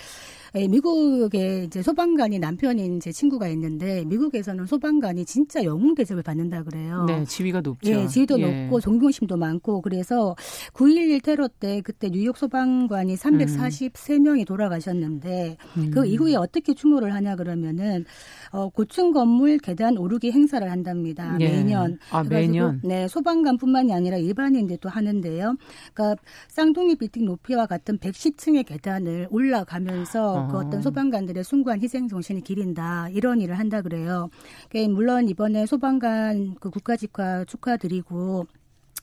[0.55, 7.05] 예, 미국에 이제 소방관이 남편인 제 친구가 있는데 미국에서는 소방관이 진짜 영웅 대접을 받는다 그래요.
[7.07, 7.91] 네, 지위가 높죠.
[7.91, 8.63] 예, 지위도 예.
[8.63, 10.35] 높고 존경심도 많고 그래서
[10.75, 15.91] 9.11 테러 때 그때 뉴욕 소방관이 343명이 돌아가셨는데 음.
[15.91, 18.05] 그 이후에 어떻게 추모를 하냐 그러면은
[18.51, 21.37] 어, 고층 건물 계단 오르기 행사를 한답니다.
[21.41, 21.49] 예.
[21.49, 21.99] 매년.
[22.11, 22.81] 아, 매년.
[22.85, 25.57] 네, 소방관뿐만이 아니라 일반인들도 하는데요.
[25.95, 30.49] 그러니까 쌍둥이 빌딩 높이와 같은 110층의 계단을 올라가면서 어.
[30.49, 34.31] 그 어떤 소방관들의 숭고한 희생 정신을 기린다 이런 일을 한다 그래요.
[34.69, 38.47] 그러니까 물론 이번에 소방관 그 국가직화 축하드리고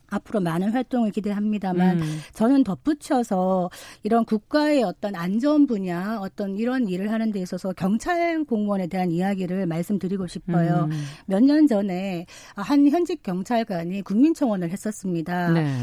[0.10, 2.19] 앞으로 많은 활동을 기대합니다만 음.
[2.34, 3.69] 저는 덧붙여서
[4.04, 9.65] 이런 국가의 어떤 안전 분야 어떤 이런 일을 하는 데 있어서 경찰 공무원에 대한 이야기를
[9.65, 10.88] 말씀드리고 싶어요.
[10.91, 11.06] 음.
[11.26, 15.52] 몇년 전에 한 현직 경찰관이 국민청원을 했었습니다.
[15.52, 15.74] 네.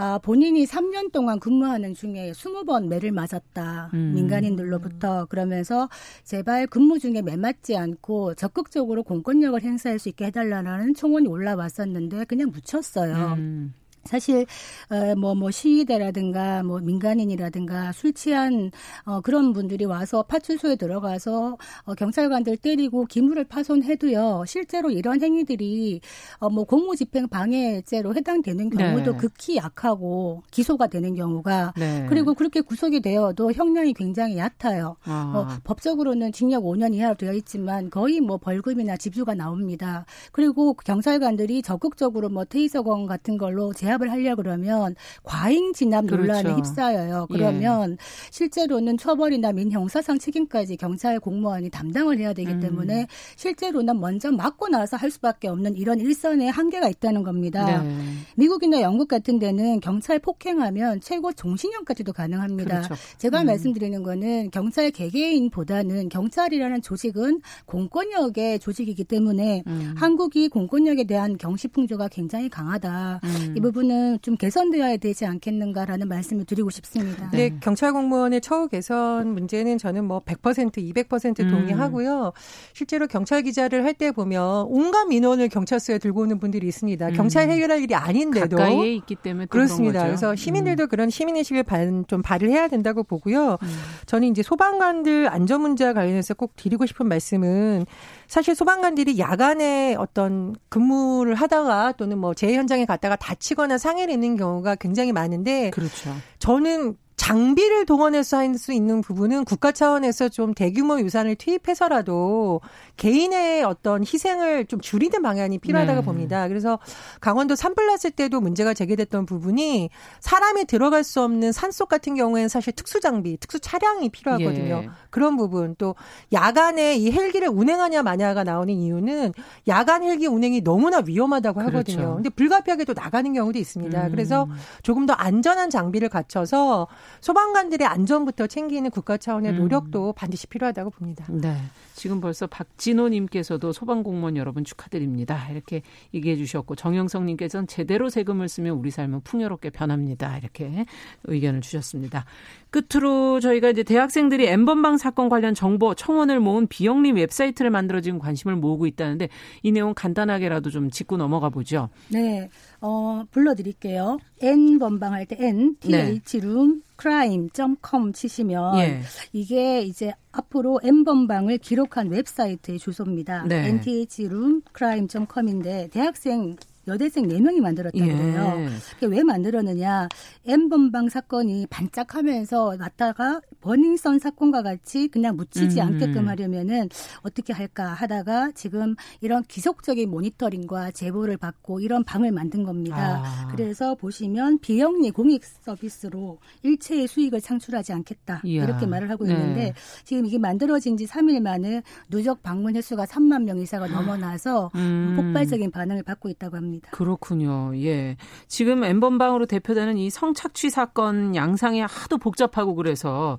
[0.00, 3.90] 아, 본인이 3년 동안 근무하는 중에 20번 매를 맞았다.
[3.94, 4.12] 음.
[4.14, 5.88] 민간인들로부터 그러면서
[6.22, 12.52] 제발 근무 중에 매 맞지 않고 적극적으로 공권력을 행사할 수 있게 해달라는 청원이 올라왔었는데 그냥
[12.52, 13.34] 묻혔어요.
[13.38, 13.74] 음.
[14.08, 14.46] 사실
[14.90, 18.70] 어뭐뭐 뭐 시위대라든가 뭐 민간인이라든가 술 취한
[19.04, 24.44] 어 그런 분들이 와서 파출소에 들어가서 어 경찰관들 때리고 기물을 파손해도요.
[24.46, 26.00] 실제로 이런 행위들이
[26.40, 29.18] 어 뭐 공무집행 방해죄로 해당되는 경우도 네.
[29.18, 32.06] 극히 약하고 기소가 되는 경우가 네.
[32.08, 34.96] 그리고 그렇게 구속이 되어도 형량이 굉장히 얕아요.
[35.04, 35.32] 아.
[35.36, 40.06] 어 법적으로는 징역 5년 이하로 되어 있지만 거의 뭐 벌금이나 집수가 나옵니다.
[40.32, 46.58] 그리고 경찰관들이 적극적으로 뭐 테이서건 같은 걸로 제압 진압을 하려 그러면 과잉 진압 논란에 그렇죠.
[46.58, 47.26] 휩싸여요.
[47.30, 47.96] 그러면 예.
[48.30, 52.60] 실제로는 처벌이나 민형사상 책임까지 경찰 공무원이 담당을 해야 되기 음.
[52.60, 53.06] 때문에
[53.36, 57.82] 실제로는 먼저 맞고 나서 할 수밖에 없는 이런 일선의 한계가 있다는 겁니다.
[57.82, 57.98] 네.
[58.36, 62.82] 미국이나 영국 같은 데는 경찰 폭행하면 최고 종신형까지도 가능합니다.
[62.82, 62.94] 그렇죠.
[63.18, 63.46] 제가 음.
[63.46, 69.94] 말씀드리는 거는 경찰 개개인보다는 경찰이라는 조직은 공권력의 조직이기 때문에 음.
[69.96, 73.20] 한국이 공권력에 대한 경시 풍조가 굉장히 강하다.
[73.24, 73.54] 음.
[73.56, 77.30] 이 부분 부분은 좀 개선되어야 되지 않겠는가라는 말씀을 드리고 싶습니다.
[77.30, 81.50] 네, 경찰 공무원의 처우 개선 문제는 저는 뭐 100% 200% 음.
[81.50, 82.24] 동의하고요.
[82.26, 82.30] 음.
[82.72, 87.08] 실제로 경찰 기자를 할 때 보면 온갖 민원을 경찰서에 들고 오는 분들이 있습니다.
[87.08, 87.12] 음.
[87.14, 90.04] 경찰 해결할 일이 아닌데도 가까이에 있기 때문에 그렇습니다.
[90.04, 90.88] 그래서 시민들도 음.
[90.88, 93.58] 그런 시민의식을 발, 좀 발휘해야 된다고 보고요.
[93.60, 93.68] 음.
[94.06, 97.86] 저는 이제 소방관들 안전 문제와 관련해서 꼭 드리고 싶은 말씀은
[98.28, 104.76] 사실 소방관들이 야간에 어떤 근무를 하다가 또는 뭐 재해 현장에 갔다가 다치거나 상해를 입는 경우가
[104.76, 106.14] 굉장히 많은데 그렇죠.
[106.38, 112.60] 저는 장비를 동원해서 할 수 있는 부분은 국가 차원에서 좀 대규모 유산을 투입해서라도
[112.96, 116.04] 개인의 어떤 희생을 좀 줄이는 방향이 필요하다고 네.
[116.04, 116.48] 봅니다.
[116.48, 116.78] 그래서
[117.20, 122.72] 강원도 산불 났을 때도 문제가 제기됐던 부분이 사람이 들어갈 수 없는 산속 같은 경우에는 사실
[122.72, 124.82] 특수 장비, 특수 차량이 필요하거든요.
[124.84, 124.90] 예.
[125.10, 125.94] 그런 부분 또
[126.32, 129.34] 야간에 이 헬기를 운행하냐 마냐가 나오는 이유는
[129.68, 131.96] 야간 헬기 운행이 너무나 위험하다고 하거든요.
[131.96, 132.14] 그렇죠.
[132.14, 134.06] 근데 불가피하게 또 나가는 경우도 있습니다.
[134.06, 134.10] 음.
[134.10, 134.48] 그래서
[134.82, 136.88] 조금 더 안전한 장비를 갖춰서
[137.20, 139.58] 소방관들의 안전부터 챙기는 국가 차원의 음.
[139.58, 140.12] 노력도 음.
[140.14, 141.26] 반드시 필요하다고 봅니다.
[141.28, 141.56] 네.
[141.98, 145.48] 지금 벌써 박진호님께서도 소방공무원 여러분 축하드립니다.
[145.50, 145.82] 이렇게
[146.14, 150.38] 얘기해 주셨고 정영성님께서는 제대로 세금을 쓰면 우리 삶은 풍요롭게 변합니다.
[150.38, 150.84] 이렇게
[151.24, 152.24] 의견을 주셨습니다.
[152.70, 158.54] 끝으로 저희가 이제 대학생들이 엠번방 사건 관련 정보 청원을 모은 비영리 웹사이트를 만들어 지금 관심을
[158.54, 159.28] 모으고 있다는데
[159.64, 161.88] 이 내용 간단하게라도 좀 짚고 넘어가 보죠.
[162.08, 162.48] 네,
[162.80, 164.18] 어, 불러드릴게요.
[164.40, 169.00] N 번방할 때 N T H 룸 crime.com 치시면 예.
[169.32, 173.44] 이게 이제 앞으로 N 번방을 기록 한 웹사이트의 주소입니다.
[173.44, 173.68] 네.
[173.68, 176.56] nthroom crime.com인데 대학생
[176.88, 178.54] 여대생 4명이 만들었다고 그래요.
[179.02, 179.06] 예.
[179.06, 180.08] 왜 만들었느냐.
[180.46, 185.86] N번방 사건이 반짝하면서 났다가 버닝썬 사건과 같이 그냥 묻히지 음.
[185.86, 186.88] 않게끔 하려면은
[187.22, 193.22] 어떻게 할까 하다가 지금 이런 기속적인 모니터링과 제보를 받고 이런 방을 만든 겁니다.
[193.24, 193.48] 아.
[193.50, 198.42] 그래서 보시면 비영리 공익 서비스로 일체의 수익을 창출하지 않겠다.
[198.44, 198.64] 이야.
[198.64, 199.74] 이렇게 말을 하고 있는데 네.
[200.04, 205.14] 지금 이게 만들어진 지 3일 만에 누적 방문 횟수가 3만 명 이상을 넘어나서 음.
[205.16, 206.90] 폭발적인 반응을 받고 있다고 합니다.
[206.92, 207.72] 그렇군요.
[207.76, 208.16] 예.
[208.46, 213.38] 지금 엠번방으로 대표되는 이 성착취 사건 양상이 하도 복잡하고 그래서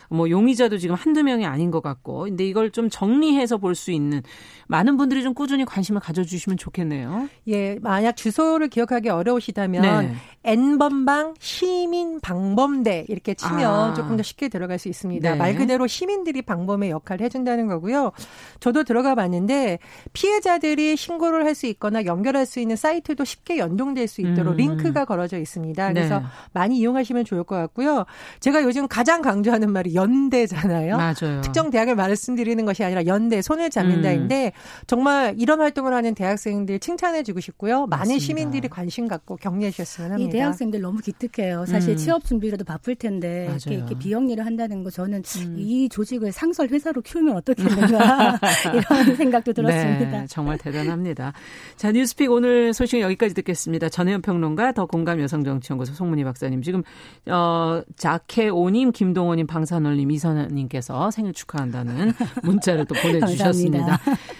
[0.11, 4.21] 뭐 용의자도 지금 한두 명이 아닌 것 같고 근데 이걸 좀 정리해서 볼 수 있는
[4.67, 7.29] 많은 분들이 좀 꾸준히 관심을 가져주시면 좋겠네요.
[7.47, 10.13] 예, 만약 주소를 기억하기 어려우시다면 네.
[10.43, 13.93] N번방 시민 방범대 이렇게 치면 아.
[13.93, 15.31] 조금 더 쉽게 들어갈 수 있습니다.
[15.31, 15.35] 네.
[15.37, 18.11] 말 그대로 시민들이 방범의 역할을 해준다는 거고요.
[18.59, 19.79] 저도 들어가 봤는데
[20.13, 24.57] 피해자들이 신고를 할 수 있거나 연결할 수 있는 사이트도 쉽게 연동될 수 있도록 음.
[24.57, 25.89] 링크가 걸어져 있습니다.
[25.89, 26.25] 그래서 네.
[26.53, 28.05] 많이 이용하시면 좋을 것 같고요.
[28.39, 30.97] 제가 요즘 가장 강조하는 말이 연대잖아요.
[30.97, 31.41] 맞아요.
[31.41, 34.83] 특정 대학을 말씀드리는 것이 아니라 연대 손을 잡는다인데 음.
[34.87, 37.87] 정말 이런 활동을 하는 대학생들 칭찬해주고 싶고요.
[37.87, 38.25] 많은 맞습니다.
[38.25, 40.29] 시민들이 관심 갖고 격려해 주셨으면 합니다.
[40.29, 41.65] 이 대학생들 너무 기특해요.
[41.65, 41.97] 사실 음.
[41.97, 45.55] 취업 준비라도 바쁠 텐데 이렇게, 이렇게, 비영리를 한다는 거 저는 음.
[45.57, 48.39] 이 조직을 상설 회사로 키우면 어떻겠는가
[48.73, 50.21] 이런 생각도 들었습니다.
[50.21, 51.33] 네, 정말 대단합니다.
[51.75, 53.89] 자 뉴스픽 오늘 소식 여기까지 듣겠습니다.
[53.89, 56.83] 전혜연 평론가 더 공감 여성정치연구소 송문희 박사님 지금
[57.29, 63.99] 어 자케오님 김동호님 방산 월님 이선아님께서 생일 축하한다는 문자를 또 보내주셨습니다.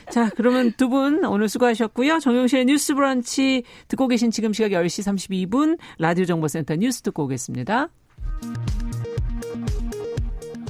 [0.09, 2.19] 자 그러면 두 분 오늘 수고하셨고요.
[2.19, 7.87] 정용실의 뉴스 브런치 듣고 계신 지금 시각 10시 32분 라디오 정보센터 뉴스 듣고 오겠습니다.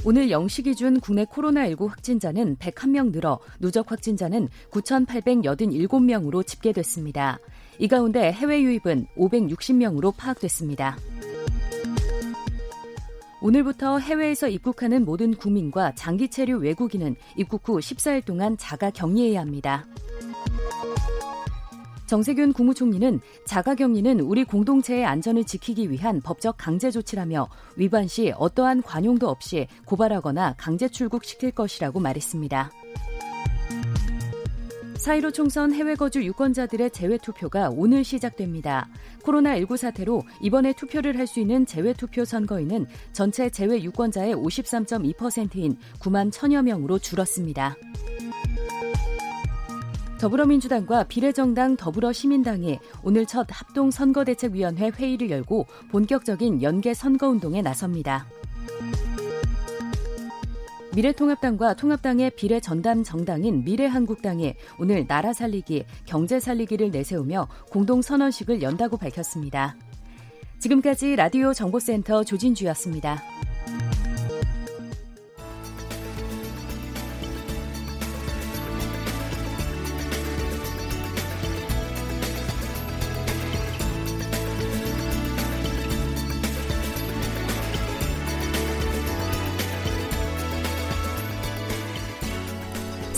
[0.04, 7.38] 오늘 0시 기준 국내 코로나19 확진자는 101명 늘어 누적 확진자는 9,887명으로 집계됐습니다.
[7.78, 10.96] 이 가운데 해외 유입은 560명으로 파악됐습니다.
[13.42, 19.84] 오늘부터 해외에서 입국하는 모든 국민과 장기 체류 외국인은 입국 후 14일 동안 자가 격리해야 합니다.
[22.06, 29.28] 정세균 국무총리는 자가격리는 우리 공동체의 안전을 지키기 위한 법적 강제 조치라며 위반 시 어떠한 관용도
[29.28, 32.70] 없이 고발하거나 강제 출국시킬 것이라고 말했습니다.
[35.02, 38.88] 4.15 총선 해외 거주 유권자들의 재외 투표가 오늘 시작됩니다.
[39.24, 46.30] 코로나19 사태로 이번에 투표를 할 수 있는 재외 투표 선거인은 전체 재외 유권자의 53.2%인 9만
[46.30, 47.74] 1천여 명으로 줄었습니다.
[50.20, 58.26] 더불어민주당과 비례정당 더불어시민당이 오늘 첫 합동선거대책위원회 회의를 열고 본격적인 연계 선거운동에 나섭니다.
[60.94, 68.98] 미래통합당과 통합당의 비례 전담 정당인 미래한국당이 오늘 나라 살리기, 경제 살리기를 내세우며 공동 선언식을 연다고
[68.98, 69.76] 밝혔습니다.
[70.58, 73.22] 지금까지 라디오 정보센터 조진주였습니다.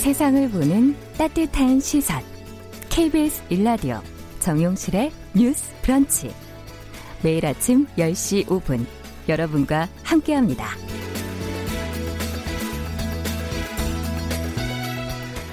[0.04, 2.20] 세상을 보는 따뜻한 시선.
[2.90, 4.02] KBS 일라디오
[4.40, 6.30] 정용실의 뉴스 브런치.
[7.22, 8.84] 매일 아침 10시 5분
[9.30, 10.66] 여러분과 함께합니다.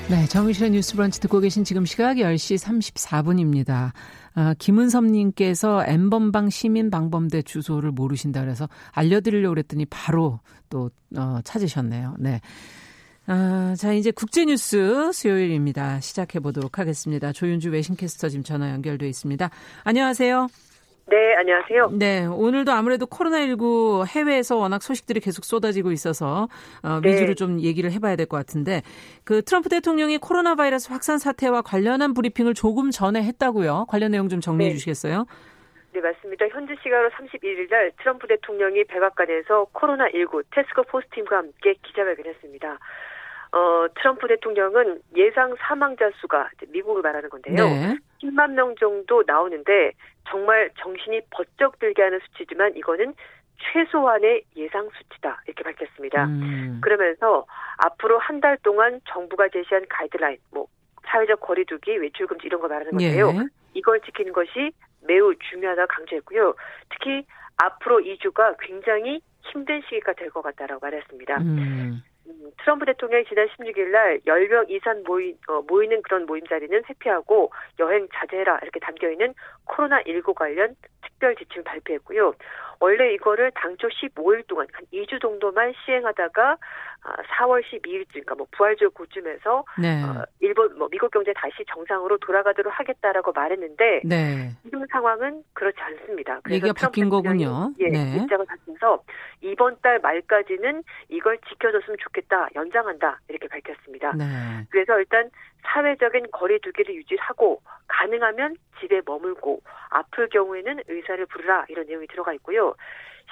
[0.09, 3.93] 네, 정용실의 뉴스 브런치 듣고 계신 지금 시각 10시 34분입니다.
[4.33, 12.15] 아, 김은섭님께서 엠번방 시민 방범대 주소를 모르신다 그래서 알려드리려고 그랬더니 바로 또 어, 찾으셨네요.
[12.19, 12.41] 네.
[13.33, 16.01] 아, 자, 이제 국제뉴스 수요일입니다.
[16.01, 17.31] 시작해 보도록 하겠습니다.
[17.31, 19.49] 조윤주 외신캐스터 지금 전화 연결돼 있습니다.
[19.85, 20.47] 안녕하세요.
[21.07, 21.91] 네, 안녕하세요.
[21.97, 26.49] 네, 오늘도 아무래도 코로나19 해외에서 워낙 소식들이 계속 쏟아지고 있어서
[26.83, 27.11] 어, 네.
[27.11, 27.35] 위주로 네.
[27.35, 28.81] 좀 얘기를 해봐야 될 것 같은데
[29.23, 33.85] 그 트럼프 대통령이 코로나 바이러스 확산 사태와 관련한 브리핑을 조금 전에 했다고요.
[33.87, 34.73] 관련 내용 좀 정리해 네.
[34.75, 35.25] 주시겠어요?
[35.93, 36.47] 네, 맞습니다.
[36.47, 42.77] 현지 시간으로 31일 날 트럼프 대통령이 백악관에서 코로나19 테스크 포스 팀과 함께 기자회견했습니다.
[43.53, 47.55] 어, 트럼프 대통령은 예상 사망자 수가 미국을 말하는 건데요.
[47.55, 47.97] 네.
[48.23, 49.91] 10만 명 정도 나오는데
[50.29, 53.13] 정말 정신이 번쩍 들게 하는 수치지만 이거는
[53.73, 56.25] 최소한의 예상 수치다 이렇게 밝혔습니다.
[56.25, 56.79] 음.
[56.81, 57.45] 그러면서
[57.77, 60.67] 앞으로 한 달 동안 정부가 제시한 가이드라인, 뭐
[61.05, 63.29] 사회적 거리두기, 외출 금지 이런 거 말하는 건데요.
[63.35, 63.45] 예.
[63.73, 64.71] 이걸 지키는 것이
[65.07, 66.55] 매우 중요하다 강조했고요.
[66.89, 67.23] 특히
[67.57, 71.37] 앞으로 2주가 굉장히 힘든 시기가 될 것 같다라고 말했습니다.
[71.41, 72.01] 음.
[72.31, 77.51] 음, 트럼프 대통령이 지난 16일 날 10명 이상 모이, 어, 모이는 그런 모임 자리는 회피하고
[77.79, 79.33] 여행 자제해라 이렇게 담겨 있는
[79.67, 82.33] 코로나19 관련 특별 지침을 발표했고요.
[82.81, 86.57] 원래 이거를 당초 15일 동안 한 2주 정도만 시행하다가
[87.37, 90.03] 4월 아, 12일쯤, 그러니까 뭐 부활절 그쯤에서 네.
[90.03, 94.51] 어, 일본, 뭐 미국 경제 다시 정상으로 돌아가도록 하겠다라고 말했는데 네.
[94.63, 96.41] 지금 상황은 그렇지 않습니다.
[96.49, 97.71] 얘기가 바뀐 거군요.
[97.79, 98.17] 예, 네.
[98.17, 99.03] 입장을 바뀌면서
[99.41, 104.13] 이번 달 말까지는 이걸 지켜줬으면 좋겠다, 연장한다 이렇게 밝혔습니다.
[104.13, 104.25] 네.
[104.69, 105.29] 그래서 일단
[105.63, 112.75] 사회적인 거리두기를 유지하고 가능하면 집에 머물고 아플 경우에는 의사를 부르라 이런 내용이 들어가 있고요.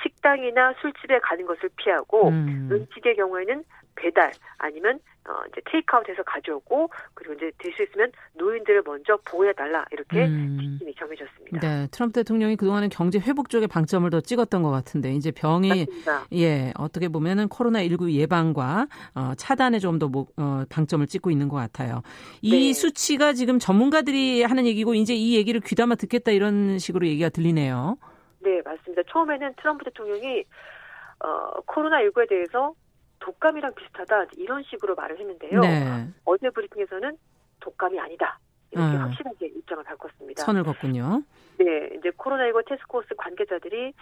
[0.02, 2.70] 식당이나 술집에 가는 것을 피하고 음.
[2.72, 3.64] 음식의 경우에는
[4.00, 9.86] 배달 아니면 어 이제 테이크아웃해서 가져오고 그리고 이제 될 수 있으면 노인들을 먼저 보호해 달라
[9.92, 10.58] 이렇게 음.
[10.60, 11.60] 지침이 정해졌습니다.
[11.60, 16.26] 네, 트럼프 대통령이 그동안은 경제 회복 쪽에 방점을 더 찍었던 것 같은데 이제 병이 맞습니다.
[16.34, 21.58] 예 어떻게 보면은 코로나 19 예방과 어, 차단에 좀 더 어, 방점을 찍고 있는 것
[21.58, 22.02] 같아요.
[22.42, 22.74] 이 네.
[22.74, 27.98] 수치가 지금 전문가들이 하는 얘기고 이제 이 얘기를 귀담아 듣겠다 이런 식으로 얘기가 들리네요.
[28.40, 29.02] 네, 맞습니다.
[29.12, 30.46] 처음에는 트럼프 대통령이
[31.20, 32.74] 어, 코로나19에 대해서
[33.20, 35.60] 독감이랑 비슷하다 이런 식으로 말을 했는데요.
[35.62, 36.08] 네.
[36.26, 37.18] 어제 브리핑에서는
[37.60, 38.40] 독감이 아니다.
[38.72, 39.02] 이렇게 음.
[39.02, 40.44] 확실하게 입장을 바꿨습니다.
[40.44, 41.24] 선을 걷군요.
[41.58, 43.94] 네, 이제 코로나19 테스크포스 관계자들이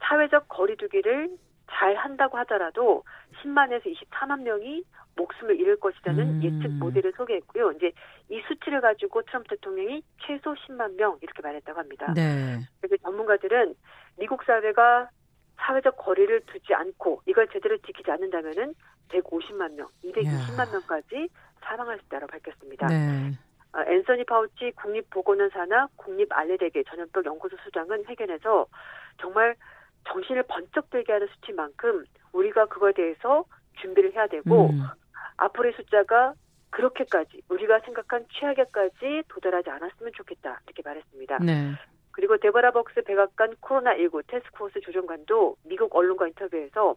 [0.00, 1.30] 사회적 거리두기를
[1.70, 3.04] 잘 한다고 하더라도
[3.42, 4.82] 10만에서 24만 명이
[5.16, 6.42] 목숨을 잃을 것이라는 음.
[6.42, 7.72] 예측 모델을 소개했고요.
[7.72, 7.92] 이제
[8.28, 12.12] 이 수치를 가지고 트럼프 대통령이 최소 10만 명 이렇게 말했다고 합니다.
[12.14, 12.60] 네.
[12.80, 13.74] 그래서 전문가들은
[14.18, 15.08] 미국 사회가
[15.60, 18.74] 사회적 거리를 두지 않고 이걸 제대로 지키지 않는다면은
[19.08, 20.72] 150만 명, 220만 야.
[20.72, 21.28] 명까지
[21.62, 22.86] 사망할 수 있다고 밝혔습니다.
[22.86, 23.32] 네.
[23.72, 28.66] 어, 앤서니 파우치 국립보건원사나 국립알레르기 전염병 연구소 수장은 회견에서
[29.20, 29.54] 정말
[30.08, 33.44] 정신을 번쩍 들게 하는 수치만큼 우리가 그거에 대해서
[33.80, 34.82] 준비를 해야 되고 음.
[35.36, 36.34] 앞으로의 숫자가
[36.70, 41.38] 그렇게까지 우리가 생각한 최악에까지 도달하지 않았으면 좋겠다 이렇게 말했습니다.
[41.38, 41.72] 네.
[42.12, 46.96] 그리고 데버라 벅스 백악관 코로나19 테스크포스 조정관도 미국 언론과 인터뷰에서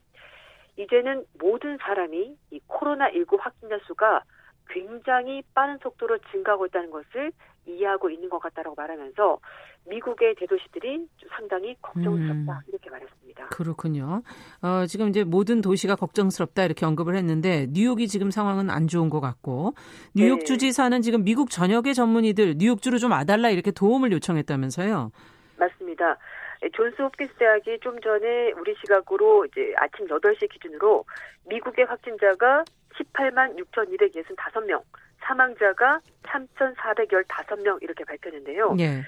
[0.77, 4.23] 이제는 모든 사람이 이 코로나19 확진자 수가
[4.69, 7.31] 굉장히 빠른 속도로 증가하고 있다는 것을
[7.65, 9.39] 이해하고 있는 것 같다라고 말하면서
[9.85, 12.59] 미국의 대도시들이 상당히 걱정스럽다 음.
[12.67, 13.47] 이렇게 말했습니다.
[13.47, 14.21] 그렇군요.
[14.61, 19.19] 어, 지금 이제 모든 도시가 걱정스럽다 이렇게 언급을 했는데 뉴욕이 지금 상황은 안 좋은 것
[19.19, 19.73] 같고
[20.15, 20.45] 뉴욕 네.
[20.45, 25.11] 주지사는 지금 미국 전역의 전문의들 뉴욕주로 좀 와달라 이렇게 도움을 요청했다면서요?
[25.57, 26.17] 맞습니다.
[26.71, 31.03] 존스 홉킨스 대학이 좀 전에 우리 시각으로 이제 아침 8시 기준으로
[31.49, 32.63] 미국의 확진자가
[32.95, 34.83] 18만 6,265명,
[35.21, 38.75] 사망자가 3,415명 이렇게 밝혔는데요.
[38.79, 39.03] 예.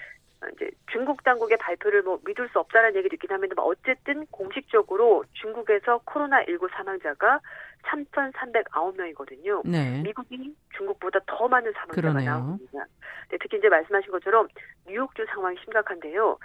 [0.53, 3.55] 이제 중국 당국의 발표를 뭐 믿을 수 없다는 얘기도 있긴 합니다.
[3.61, 7.39] 어쨌든 공식적으로 중국에서 코로나19 사망자가
[7.83, 9.61] 3,309명이거든요.
[9.65, 10.01] 네.
[10.01, 12.85] 미국이 중국보다 더 많은 사망자가 나옵니다.
[13.29, 14.47] 네, 특히 이제 말씀하신 것처럼
[14.87, 16.37] 뉴욕주 상황이 심각한데요.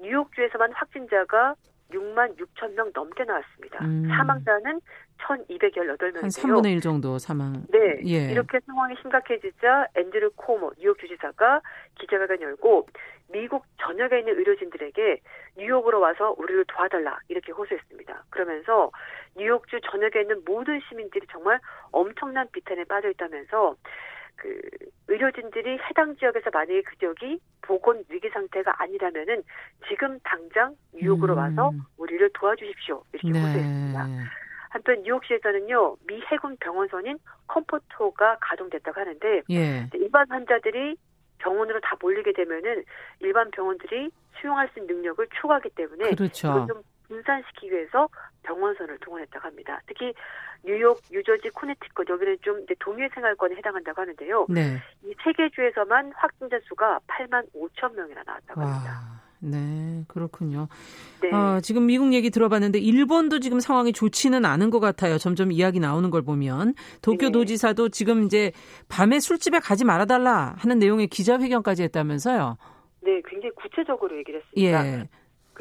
[0.00, 1.54] 뉴욕주에서만 확진자가
[1.92, 3.84] 6만 6천 명 넘게 나왔습니다.
[3.84, 4.08] 음.
[4.08, 4.80] 사망자는
[5.18, 6.22] 1,218명인데요.
[6.22, 7.64] 한 3분의 1 정도 사망.
[7.70, 8.00] 네.
[8.06, 8.32] 예.
[8.32, 11.60] 이렇게 상황이 심각해지자 앤드류 코모 뉴욕 주지사가
[11.98, 12.88] 기자회견 열고
[13.32, 15.20] 미국 전역에 있는 의료진들에게
[15.56, 18.24] 뉴욕으로 와서 우리를 도와달라 이렇게 호소했습니다.
[18.30, 18.90] 그러면서
[19.36, 21.58] 뉴욕주 전역에 있는 모든 시민들이 정말
[21.90, 23.76] 엄청난 비탄에 빠져 있다면서
[24.42, 24.60] 그
[25.06, 29.44] 의료진들이 해당 지역에서 만약에 그 지역이 보건 위기 상태가 아니라면은
[29.88, 31.38] 지금 당장 뉴욕으로 음.
[31.38, 33.40] 와서 우리를 도와주십시오 이렇게 네.
[33.40, 34.08] 호소했습니다.
[34.70, 39.88] 한편 뉴욕시에서는요 미 해군 병원선인 컴포토가 가동됐다고 하는데 예.
[39.94, 40.96] 일반 환자들이
[41.38, 42.84] 병원으로 다 몰리게 되면은
[43.20, 46.66] 일반 병원들이 수용할 수 있는 능력을 초과하기 때문에 그렇죠.
[46.66, 48.08] 좀 분산시키기 위해서
[48.42, 49.80] 병원선을 동원했다고 합니다.
[49.86, 50.12] 특히
[50.64, 54.46] 뉴욕, 뉴저지, 코네티컷 여기는 좀 동일 생활권에 해당한다고 하는데요.
[54.48, 54.78] 네.
[55.02, 58.66] 이세 개 주에서만 확진자 수가 8만 5천 명이나 나왔다고 와.
[58.66, 59.22] 합니다.
[59.44, 60.68] 네, 그렇군요.
[61.20, 61.34] 네.
[61.34, 65.18] 어, 지금 미국 얘기 들어봤는데 일본도 지금 상황이 좋지는 않은 것 같아요.
[65.18, 67.32] 점점 이야기 나오는 걸 보면 도쿄 네.
[67.32, 68.52] 도지사도 지금 이제
[68.88, 72.56] 밤에 술집에 가지 말아달라 하는 내용의 기자회견까지 했다면서요.
[73.00, 74.86] 네, 굉장히 구체적으로 얘기를 했습니다.
[74.86, 75.08] 예.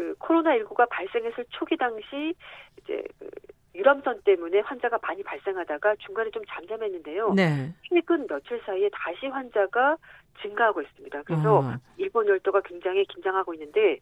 [0.01, 2.33] 그 코로나19가 발생했을 초기 당시
[2.81, 3.29] 이제 그
[3.75, 7.33] 유람선 때문에 환자가 많이 발생하다가 중간에 좀 잠잠했는데요.
[7.33, 7.71] 네.
[7.87, 9.97] 최근 며칠 사이에 다시 환자가
[10.41, 11.21] 증가하고 있습니다.
[11.21, 11.75] 그래서 어.
[11.97, 13.99] 일본 열도가 굉장히 긴장하고 있는데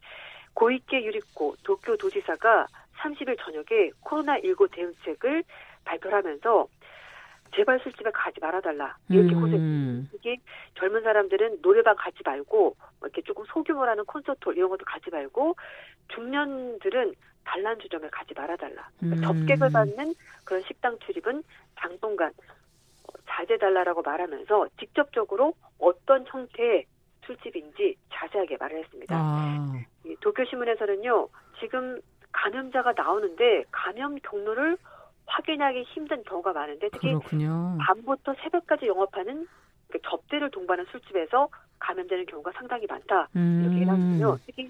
[0.53, 2.67] 고이케 유리코 도쿄 도지사가
[2.99, 5.43] 30일 저녁에 코로나19 대응책을
[5.83, 6.67] 발표하면서
[7.55, 9.43] 제발 술집에 가지 말아달라 이렇게 음.
[9.43, 10.09] 호소했습니다.
[10.11, 10.37] 특히
[10.75, 15.55] 젊은 사람들은 노래방 가지 말고 뭐 이렇게 조금 소규모로 하는 콘서트 이런 것도 가지 말고
[16.09, 17.13] 중년들은
[17.45, 18.89] 단란주점에 가지 말아달라.
[18.99, 19.39] 그러니까 음.
[19.39, 20.13] 접객을 받는
[20.45, 21.43] 그런 식당 출입은
[21.75, 22.31] 당분간
[23.27, 26.85] 자제달라라고 말하면서 직접적으로 어떤 형태의
[27.25, 29.15] 술집인지 자세하게 말을 했습니다.
[29.17, 29.73] 아.
[30.21, 31.27] 도쿄 신문에서는요,
[31.59, 31.99] 지금
[32.31, 34.77] 감염자가 나오는데 감염 경로를
[35.29, 37.77] 확인하기 힘든 경우가 많은데 특히 그렇군요.
[37.81, 39.47] 밤부터 새벽까지 영업하는
[40.03, 41.49] 접대를 동반한 술집에서
[41.79, 43.61] 감염되는 경우가 상당히 많다 음.
[43.63, 44.39] 이렇게 해놨고요.
[44.45, 44.69] 특히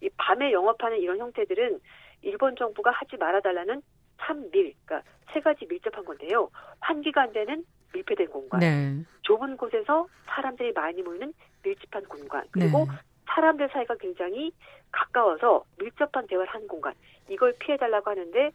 [0.00, 1.80] 이 밤에 영업하는 이런 형태들은
[2.22, 3.82] 일본 정부가 하지 말아달라는
[4.20, 5.02] 참밀, 그러니까
[5.32, 6.50] 세 가지 밀접한 건데요.
[6.80, 9.02] 환기가 안 되는 밀폐된 공간, 네.
[9.22, 11.32] 좁은 곳에서 사람들이 많이 모이는
[11.62, 12.96] 밀집한 공간, 그리고 네.
[13.26, 14.52] 사람들 사이가 굉장히
[14.90, 16.94] 가까워서 밀접한 대화를 하는 공간,
[17.28, 18.52] 이걸 피해달라고 하는데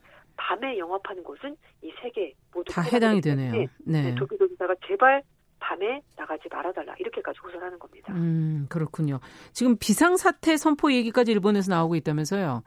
[0.48, 3.52] 밤에 영업하는 곳은 이 세 개 모두 다 해당이 되네요.
[3.52, 3.68] 네.
[3.86, 4.16] 네.
[4.16, 5.22] 도쿄도지사가 제발
[5.60, 8.12] 밤에 나가지 말아달라 이렇게까지 호소하는 겁니다.
[8.14, 9.20] 음 그렇군요.
[9.54, 12.64] 지금 비상사태 선포 얘기까지 일본에서 나오고 있다면서요?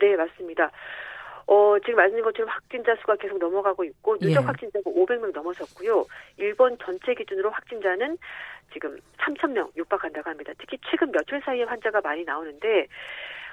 [0.00, 0.70] 네 맞습니다.
[1.46, 4.44] 어, 지금 말씀드린 것처럼 확진자 수가 계속 넘어가고 있고 누적 예.
[4.46, 6.06] 확진자가 500명 넘어섰고요.
[6.38, 8.16] 일본 전체 기준으로 확진자는
[8.72, 10.52] 지금 3천 명 육박한다고 합니다.
[10.58, 12.86] 특히 최근 며칠 사이에 환자가 많이 나오는데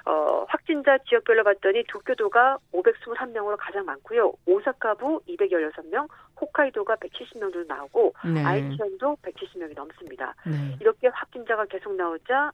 [0.04, 4.32] 어, 확진자 지역별로 봤더니 도쿄도가 521명으로 가장 많고요.
[4.46, 6.08] 오사카부 216명,
[6.40, 8.44] 홋카이도가 170명 정도 나오고 네.
[8.44, 10.34] 아이치현도 170명이 넘습니다.
[10.46, 10.76] 네.
[10.80, 12.50] 이렇게 확진자가 계속 나오자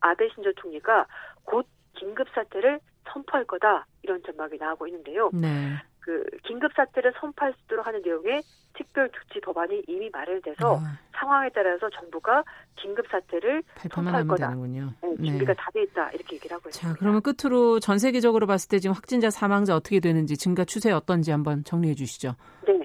[0.00, 1.06] 아베 신조 총리가
[1.44, 2.80] 곧 긴급 사태를
[3.12, 5.30] 선포할 거다 이런 전망이 나오고 있는데요.
[5.32, 5.76] 네.
[6.00, 8.42] 그 긴급 사태를 선포할 수 있도록 하는 내용의
[8.74, 10.98] 특별 조치 법안이 이미 마련돼서 아.
[11.12, 12.42] 상황에 따라서 정부가
[12.76, 14.48] 긴급 사태를 선포할 거다.
[14.48, 14.92] 되는군요.
[15.02, 15.58] 네, 준비가 네.
[15.58, 16.94] 다돼 있다 이렇게 얘기를 하고 있습니다.
[16.94, 21.30] 자, 그러면 끝으로 전 세계적으로 봤을 때 지금 확진자 사망자 어떻게 되는지 증가 추세 어떤지
[21.30, 22.34] 한번 정리해 주시죠.
[22.66, 22.80] 네.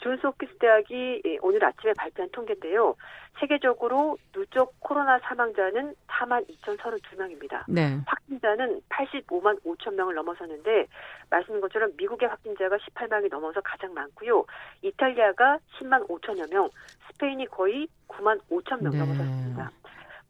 [0.00, 2.94] 존스 홉키스 대학이 예, 오늘 아침에 발표한 통계인데요.
[3.40, 7.64] 세계적으로 누적 코로나 사망자는 4만 2,032명입니다.
[7.68, 7.98] 네.
[8.06, 10.86] 확진자는 85만 5천 명을 넘어섰는데
[11.30, 14.44] 말씀인 것처럼 미국의 확진자가 18만이 넘어서 가장 많고요.
[14.82, 16.68] 이탈리아가 10만 5천여 명,
[17.08, 18.98] 스페인이 거의 9만 5천 명 네.
[18.98, 19.70] 넘어섰습니다.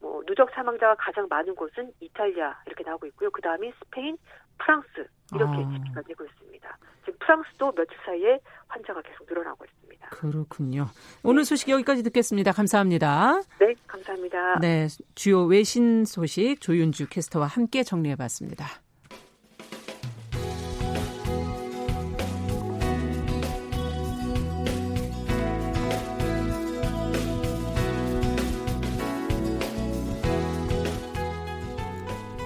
[0.00, 3.30] 뭐 누적 사망자가 가장 많은 곳은 이탈리아 이렇게 나오고 있고요.
[3.30, 4.16] 그 다음이 스페인,
[4.58, 5.70] 프랑스 이렇게 아.
[5.72, 6.78] 집계가 되고 있습니다.
[7.04, 10.08] 지금 프랑스도 며칠 사이에 환자가 계속 늘어나고 있습니다.
[10.10, 10.86] 그렇군요.
[11.22, 11.44] 오늘 네.
[11.44, 12.52] 소식 여기까지 듣겠습니다.
[12.52, 13.40] 감사합니다.
[13.60, 14.58] 네, 감사합니다.
[14.60, 18.83] 네, 주요 외신 소식 조윤주 캐스터와 함께 정리해봤습니다.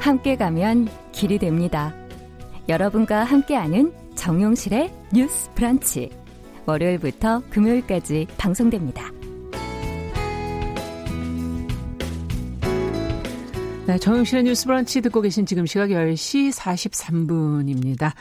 [0.09, 1.95] 함께 가면 길이 됩니다.
[2.67, 6.09] 여러분과 함께하는 정용실의 뉴스 브런치.
[6.65, 9.13] 월요일부터 금요일까지 방송됩니다.
[13.87, 18.13] 네, 정용실의 뉴스 브런치 듣고 계신 지금 시각 10시 43분입니다.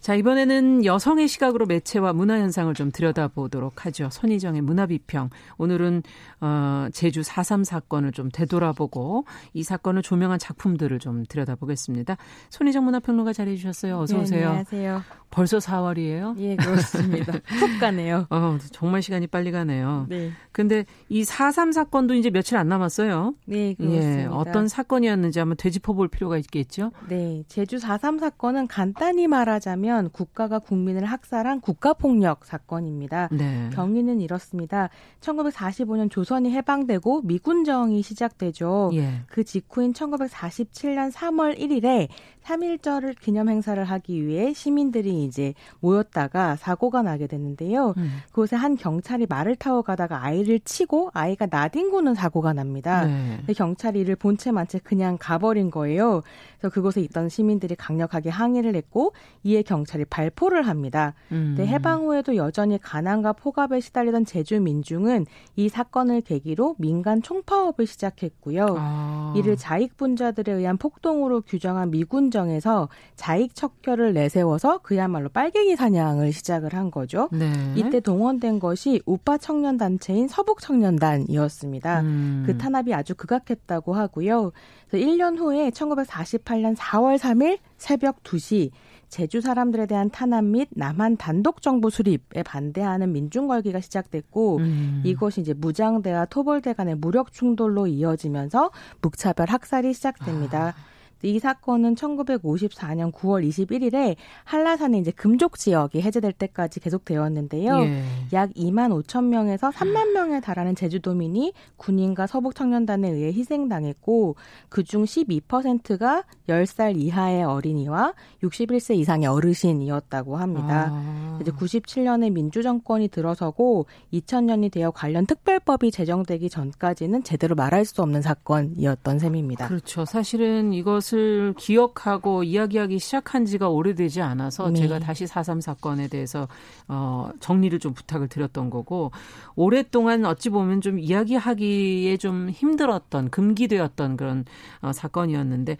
[0.00, 4.08] 자, 이번에는 여성의 시각으로 매체와 문화 현상을 좀 들여다보도록 하죠.
[4.10, 5.28] 손희정의 문화 비평.
[5.58, 6.02] 오늘은
[6.40, 12.16] 어 제주 4.3 사건을 좀 되돌아보고 이 사건을 조명한 작품들을 좀 들여다보겠습니다.
[12.48, 13.98] 손희정 문화평론가 자리해 주셨어요.
[13.98, 14.40] 어서 네, 오세요.
[14.40, 15.02] 네, 안녕하세요.
[15.30, 16.38] 벌써 4월이에요?
[16.38, 17.32] 예, 그렇습니다.
[17.44, 18.26] 훅 가네요.
[18.30, 20.06] 어, 정말 시간이 빨리 가네요.
[20.08, 20.30] 네.
[20.52, 23.34] 근데 이 4.3 사건도 이제 며칠 안 남았어요.
[23.44, 24.22] 네, 그렇습니다.
[24.22, 26.92] 예, 어떤 사건이었는지 한번 되짚어 볼 필요가 있겠죠?
[27.08, 33.28] 네, 제주 4.3 사건은 간단히 말하자면 국가가 국민을 학살한 국가폭력 사건입니다.
[33.32, 33.70] 네.
[33.72, 34.90] 경위는 이렇습니다.
[35.20, 38.90] 1945년 조선이 해방되고 미군정이 시작되죠.
[38.94, 39.22] 예.
[39.26, 42.08] 그 직후인 1947년 3월 1일에
[42.44, 47.94] 3.1절을 기념 행사를 하기 위해 시민들이 이제 모였다가 사고가 나게 됐는데요.
[47.96, 48.18] 음.
[48.28, 53.04] 그곳에 한 경찰이 말을 타고 가다가 아이를 치고 아이가 나뒹구는 사고가 납니다.
[53.06, 53.52] 네.
[53.52, 56.22] 경찰이 이를 본체 만채 그냥 가버린 거예요.
[56.58, 59.12] 그래서 그곳에 있던 시민들이 강력하게 항의를 했고
[59.42, 61.14] 이에 경찰이 발포를 합니다.
[61.32, 61.54] 음.
[61.56, 65.26] 네, 해방 후에도 여전히 가난과 폭압에 시달리던 제주 민중은
[65.56, 68.76] 이 사건을 계기로 민간 총파업을 시작했고요.
[68.78, 69.34] 아.
[69.36, 76.72] 이를 자익분자들에 의한 폭동으로 규정한 미군정 미군 정에서 자익 척결을 내세워서 그야말로 빨갱이 사냥을 시작을
[76.72, 77.28] 한 거죠.
[77.32, 77.50] 네.
[77.74, 82.00] 이때 동원된 것이 우파 청년 단체인 서북 청년단이었습니다.
[82.02, 82.44] 음.
[82.46, 84.52] 그 탄압이 아주 극악했다고 하고요.
[84.92, 88.70] 1년 후에 1948년 4월 3일 새벽 2시
[89.08, 95.02] 제주 사람들에 대한 탄압 및 남한 단독 정부 수립에 반대하는 민중 걸기가 시작됐고 음.
[95.04, 98.70] 이것이 이제 무장대와 토벌대 간의 무력 충돌로 이어지면서
[99.00, 100.74] 묵차별 학살이 시작됩니다.
[100.76, 100.97] 아.
[101.22, 107.80] 이 사건은 1954년 9월 21일에 한라산의 이제 금족 지역이 해제될 때까지 계속되었는데요.
[107.80, 108.02] 예.
[108.32, 114.36] 약 2만 5천 명에서 3만 명에 달하는 제주도민이 군인과 서북 청년단에 의해 희생당했고
[114.68, 120.90] 그중 12%가 10살 이하의 어린이와 61세 이상의 어르신이었다고 합니다.
[120.92, 121.27] 아.
[121.40, 129.18] 이제 97년에 민주정권이 들어서고 2000년이 되어 관련 특별법이 제정되기 전까지는 제대로 말할 수 없는 사건이었던
[129.18, 129.68] 셈입니다.
[129.68, 130.04] 그렇죠.
[130.04, 134.80] 사실은 이것 것을 기억하고 이야기하기 시작한 지가 오래되지 않아서 네.
[134.80, 136.48] 제가 다시 4.3 사건에 대해서
[136.88, 139.12] 어, 정리를 좀 부탁을 드렸던 거고
[139.54, 144.44] 오랫동안 어찌 보면 좀 이야기하기에 좀 힘들었던 금기되었던 그런
[144.80, 145.76] 어, 사건이었는데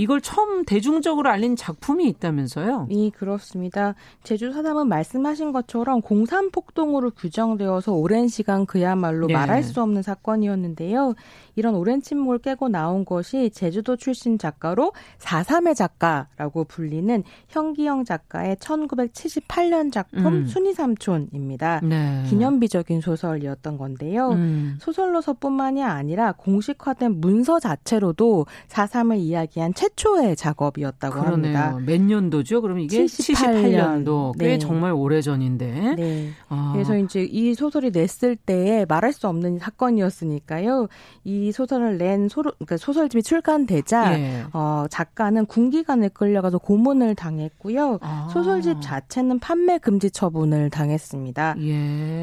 [0.00, 2.86] 이걸 처음 대중적으로 알린 작품이 있다면서요?
[2.88, 3.94] 네, 그렇습니다.
[4.22, 9.34] 제주 사담은 말씀하신 것처럼 공산폭동으로 규정되어서 오랜 시간 그야말로 네.
[9.34, 11.14] 말할 수 없는 사건이었는데요.
[11.54, 19.92] 이런 오랜 침묵을 깨고 나온 것이 제주도 출신 작가로 4.3의 작가라고 불리는 현기영 작가의 1978년
[19.92, 20.46] 작품 음.
[20.46, 21.80] 순이삼촌입니다.
[21.82, 22.24] 네.
[22.26, 24.30] 기념비적인 소설이었던 건데요.
[24.30, 24.78] 음.
[24.80, 31.56] 소설로서뿐만이 아니라 공식화된 문서 자체로도 4.3을 이야기한 최 초의 작업이었다고 그러네요.
[31.58, 31.78] 합니다.
[31.84, 32.62] 몇 년도죠?
[32.62, 34.04] 그럼 이게 78년.
[34.04, 34.58] 도꽤 네.
[34.58, 35.94] 정말 오래전인데.
[35.96, 36.28] 네.
[36.48, 36.70] 아.
[36.72, 40.88] 그래서 이제 이 소설이 냈을 때에 말할 수 없는 사건이었으니까요.
[41.24, 44.44] 이 소설을 낸 소, 그러니까 소설집이 출간되자 예.
[44.52, 47.98] 어, 작가는 군기관에 끌려가서 고문을 당했고요.
[48.00, 48.28] 아.
[48.32, 51.56] 소설집 자체는 판매 금지 처분을 당했습니다.
[51.58, 51.72] 예.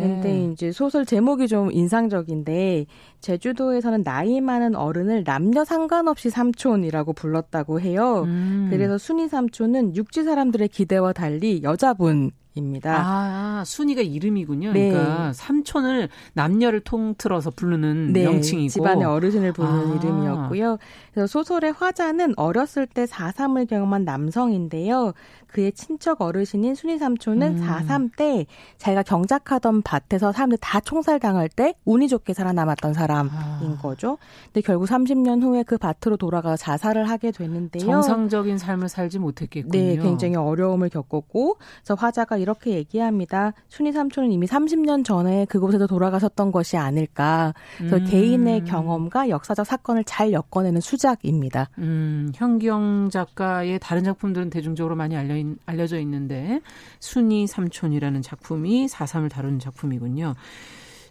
[0.01, 2.85] 근데 이제 소설 제목이 좀 인상적인데
[3.21, 8.23] 제주도에서는 나이 많은 어른을 남녀 상관없이 삼촌이라고 불렀다고 해요.
[8.25, 8.67] 음.
[8.69, 13.01] 그래서 순이 삼촌은 육지 사람들의 기대와 달리 여자분 입니다.
[13.03, 14.73] 아, 순이가 이름이군요.
[14.73, 14.91] 네.
[14.91, 19.95] 그러니까 삼촌을 남녀를 통틀어서 부르는 네, 명칭이고 집안의 어르신을 부르는 아.
[19.95, 20.77] 이름이었고요.
[21.13, 25.13] 그래서 소설의 화자는 어렸을 때 4.3을 경험한 남성인데요.
[25.47, 27.67] 그의 친척 어르신인 순이 삼촌은 음.
[27.67, 28.45] 4.3 때
[28.77, 33.79] 자기가 경작하던 밭에서 사람들 다 총살 당할 때 운이 좋게 살아남았던 사람인 아.
[33.81, 34.17] 거죠.
[34.45, 37.85] 근데 결국 30년 후에 그 밭으로 돌아가 자살을 하게 됐는데요.
[37.85, 39.71] 정상적인 삶을 살지 못했겠군요.
[39.71, 43.51] 네, 굉장히 어려움을 겪었고 그래서 화자가 이렇게 얘기합니다.
[43.67, 47.53] 순이 삼촌은 이미 30년 전에 그곳에서 돌아가셨던 것이 아닐까.
[47.77, 48.05] 그래서 음.
[48.05, 51.69] 개인의 경험과 역사적 사건을 잘 엮어내는 수작입니다.
[51.79, 56.61] 음, 현경 작가의 다른 작품들은 대중적으로 많이 알려 알려져 있는데
[57.01, 60.33] 순이 삼촌이라는 작품이 4.3을 다루는 작품이군요.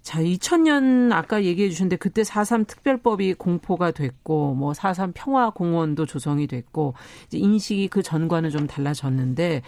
[0.00, 6.94] 자, 2000년 아까 얘기해 주셨는데 그때 4.3 특별법이 공포가 됐고 뭐 4.3 평화공원도 조성이 됐고
[7.32, 9.62] 인식이 그 전과는 좀 달라졌는데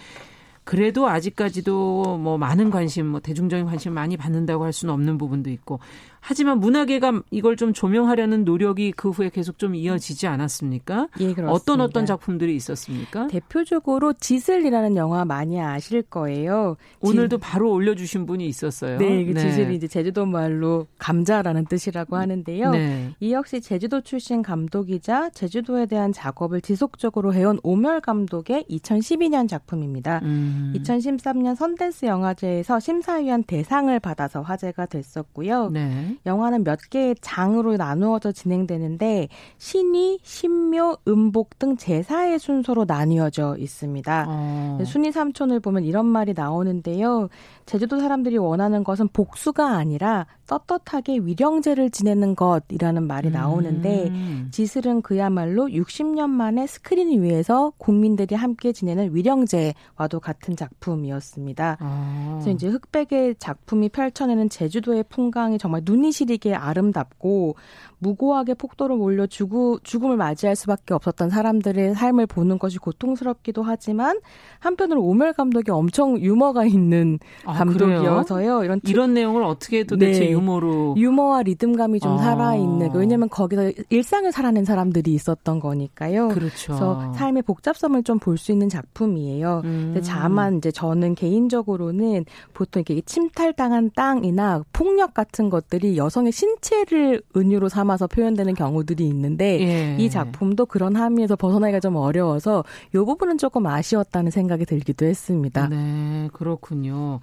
[0.69, 5.81] 그래도 아직까지도 뭐 많은 관심, 뭐 대중적인 관심 많이 받는다고 할 수는 없는 부분도 있고
[6.21, 11.09] 하지만 문화계가 이걸 좀 조명하려는 노력이 그 후에 계속 좀 이어지지 않았습니까?
[11.21, 11.53] 예, 그렇습니다.
[11.53, 13.29] 어떤 어떤 작품들이 있었습니까?
[13.29, 16.77] 대표적으로 지슬이라는 영화 많이 아실 거예요.
[17.01, 17.41] 오늘도 지...
[17.41, 18.99] 바로 올려주신 분이 있었어요.
[18.99, 19.41] 네, 그 네.
[19.41, 22.71] 지슬이 이제 제주도 말로 감자라는 뜻이라고 하는데요.
[22.73, 23.11] 네.
[23.21, 30.21] 이 역시 제주도 출신 감독이자 제주도에 대한 작업을 지속적으로 해온 오멸 감독의 2012년 작품입니다.
[30.23, 30.73] 음.
[30.77, 35.71] 2013년 선댄스 영화제에서 심사위원 대상을 받아서 화제가 됐었고요.
[35.71, 36.08] 네.
[36.27, 39.29] 영화는 몇 개의 장으로 나누어져 진행되는데
[39.59, 44.27] 신이, 신묘, 음복 등 제사의 순서로 나뉘어져 있습니다.
[44.29, 44.79] 어.
[44.85, 47.29] 순이 삼촌을 보면 이런 말이 나오는데요.
[47.67, 54.49] 제주도 사람들이 원하는 것은 복수가 아니라 떳떳하게 위령제를 지내는 것이라는 말이 나오는데 음.
[54.51, 61.77] 지슬은 그야말로 60년 만에 스크린 위에서 국민들이 함께 지내는 위령제와도 같은 작품이었습니다.
[61.79, 62.31] 아.
[62.41, 67.57] 그래서 이제 흑백의 작품이 펼쳐내는 제주도의 풍광이 정말 눈이 시리게 아름답고
[67.99, 74.21] 무고하게 폭도로 몰려 죽우, 죽음을 맞이할 수밖에 없었던 사람들의 삶을 보는 것이 고통스럽기도 하지만
[74.61, 78.65] 한편으로 오멜 감독이 엄청 유머가 있는 아, 감독이어서요.
[78.65, 78.91] 이런 특...
[78.91, 80.31] 이런 내용을 어떻게 도대체 네.
[80.31, 82.19] 유머로 유머와 리듬감이 좀 아.
[82.19, 86.29] 살아 있는 왜냐면 거기서 일상을 살아낸 사람들이 있었던 거니까요.
[86.29, 86.67] 그렇죠.
[86.67, 89.63] 그래서 삶의 복잡성을 좀 볼 수 있는 작품이에요.
[89.65, 90.01] 음.
[90.07, 92.25] 다만 이제 저는 개인적으로는
[92.55, 99.61] 보통 이렇게 침탈당한 땅이나 폭력 같은 것들이 여성의 신체를 은유로 삼아 서 표현되는 경우들이 있는데
[99.61, 99.97] 예.
[99.99, 102.65] 이 작품도 그런 함의에서 벗어나기가 좀 어려워서
[102.95, 105.69] 이 부분은 조금 아쉬웠다는 생각이 들기도 했습니다.
[105.69, 107.21] 네, 그렇군요.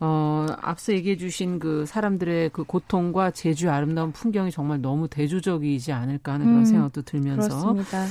[0.00, 6.34] 어, 앞서 얘기해 주신 그 사람들의 그 고통과 제주 아름다운 풍경이 정말 너무 대조적이지 않을까
[6.34, 7.48] 하는 그런 음, 생각도 들면서.
[7.48, 8.04] 그렇습니다.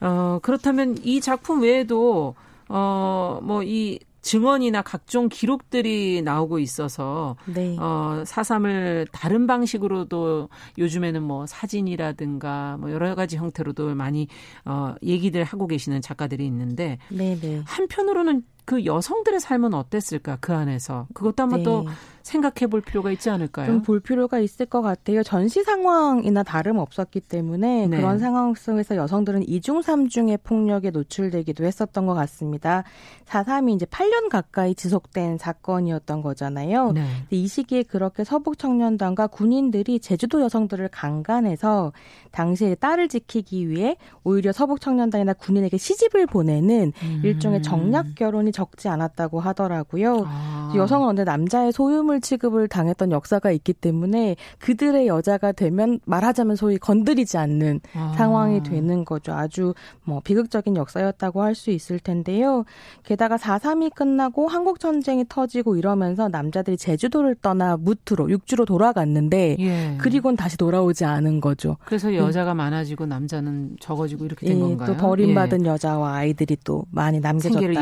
[0.00, 2.34] 어, 그렇다면 이 작품 외에도
[2.68, 3.98] 어, 뭐 이
[4.28, 7.78] 증언이나 각종 기록들이 나오고 있어서 네.
[7.78, 14.28] 어 사삼을 다른 방식으로도 요즘에는 뭐 사진이라든가 뭐 여러 가지 형태로도 많이
[14.66, 17.62] 어 얘기들 하고 계시는 작가들이 있는데 네, 네.
[17.64, 21.64] 한편으로는 그 여성들의 삶은 어땠을까 그 안에서 그것도 한번 네.
[21.64, 21.86] 또
[22.28, 23.66] 생각해 볼 필요가 있지 않을까요?
[23.66, 25.22] 좀 볼 필요가 있을 것 같아요.
[25.22, 27.96] 전시 상황이나 다름 없었기 때문에 네.
[27.96, 32.84] 그런 상황 속에서 여성들은 이중 삼중의 폭력에 노출되기도 했었던 것 같습니다.
[33.26, 36.92] 4.3이 이제 8년 가까이 지속된 사건이었던 거잖아요.
[36.92, 37.06] 네.
[37.30, 41.94] 이 시기에 그렇게 서북 청년단과 군인들이 제주도 여성들을 강간해서
[42.32, 47.20] 당시에 딸을 지키기 위해 오히려 서북 청년단이나 군인에게 시집을 보내는 음.
[47.24, 50.24] 일종의 정략 결혼이 적지 않았다고 하더라고요.
[50.26, 50.72] 아.
[50.74, 57.38] 여성은 언제 남자의 소유물 취급을 당했던 역사가 있기 때문에 그들의 여자가 되면 말하자면 소위 건드리지
[57.38, 58.14] 않는 아.
[58.16, 59.32] 상황이 되는 거죠.
[59.32, 62.64] 아주 뭐 비극적인 역사였다고 할 수 있을 텐데요.
[63.02, 69.96] 게다가 4.3이 끝나고 한국 전쟁이 터지고 이러면서 남자들이 제주도를 떠나 무트로 육주로 돌아갔는데 예.
[69.98, 71.76] 그리고는 다시 돌아오지 않은 거죠.
[71.84, 72.58] 그래서 여자가 음.
[72.58, 74.92] 많아지고 남자는 적어지고 이렇게 된 예, 건가요?
[74.92, 75.70] 또 버림받은 예.
[75.70, 77.76] 여자와 아이들이 또 많이 남겨졌다고 생계를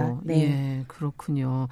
[0.00, 0.20] 하고.
[0.24, 0.42] 네.
[0.42, 1.68] 예, 그렇군요.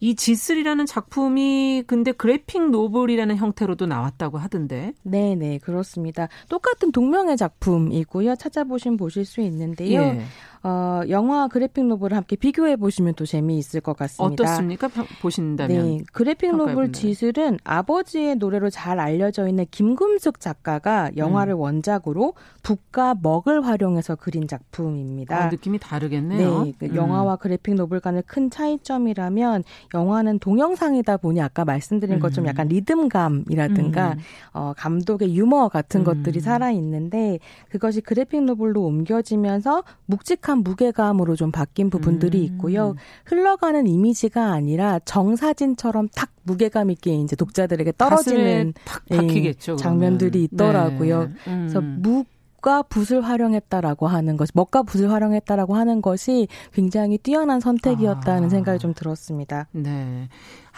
[0.00, 4.92] 이 지슬이라는 작품이 근데 그래픽 노블이라는 형태로도 나왔다고 하던데.
[5.02, 6.28] 네, 네, 그렇습니다.
[6.48, 8.36] 똑같은 동명의 작품이고요.
[8.36, 10.00] 찾아보시면 보실 수 있는데요.
[10.00, 10.22] 예.
[10.62, 14.44] 어, 영화 그래픽 노블을 함께 비교해 보시면 또 재미있을 것 같습니다.
[14.44, 14.88] 어떻습니까?
[15.20, 15.98] 보신다면.
[15.98, 16.04] 네.
[16.12, 21.60] 그래픽 노블 지슬은 아버지의 노래로 잘 알려져 있는 김금숙 작가가 영화를 음.
[21.60, 25.44] 원작으로 북과 먹을 활용해서 그린 작품입니다.
[25.44, 26.64] 아, 느낌이 다르겠네요.
[26.64, 26.72] 네.
[26.78, 26.94] 그 음.
[26.94, 32.48] 영화와 그래픽 노블 간의 큰 차이점이라면 영화는 동영상이다 보니 아까 말씀드린 것처럼 음.
[32.48, 34.18] 약간 리듬감이라든가 음.
[34.52, 36.04] 어, 감독의 유머 같은 음.
[36.04, 37.38] 것들이 살아 있는데
[37.68, 42.44] 그것이 그래픽 노블로 옮겨지면서 묵직한 묵직한 무게감으로 좀 바뀐 부분들이 음.
[42.44, 42.94] 있고요.
[43.26, 51.24] 흘러가는 이미지가 아니라 정사진처럼 탁 무게감 있게 이제 독자들에게 떨어지는 탁 박히겠죠, 예, 장면들이 있더라고요.
[51.24, 51.30] 네.
[51.48, 51.68] 음.
[51.68, 52.26] 그래서 묵
[52.58, 58.48] 먹과 붓을 활용했다라고 하는 것이 먹과 붓을 활용했다라고 하는 것이 굉장히 뛰어난 선택이었다는 아.
[58.48, 59.68] 생각이 좀 들었습니다.
[59.72, 60.28] 네.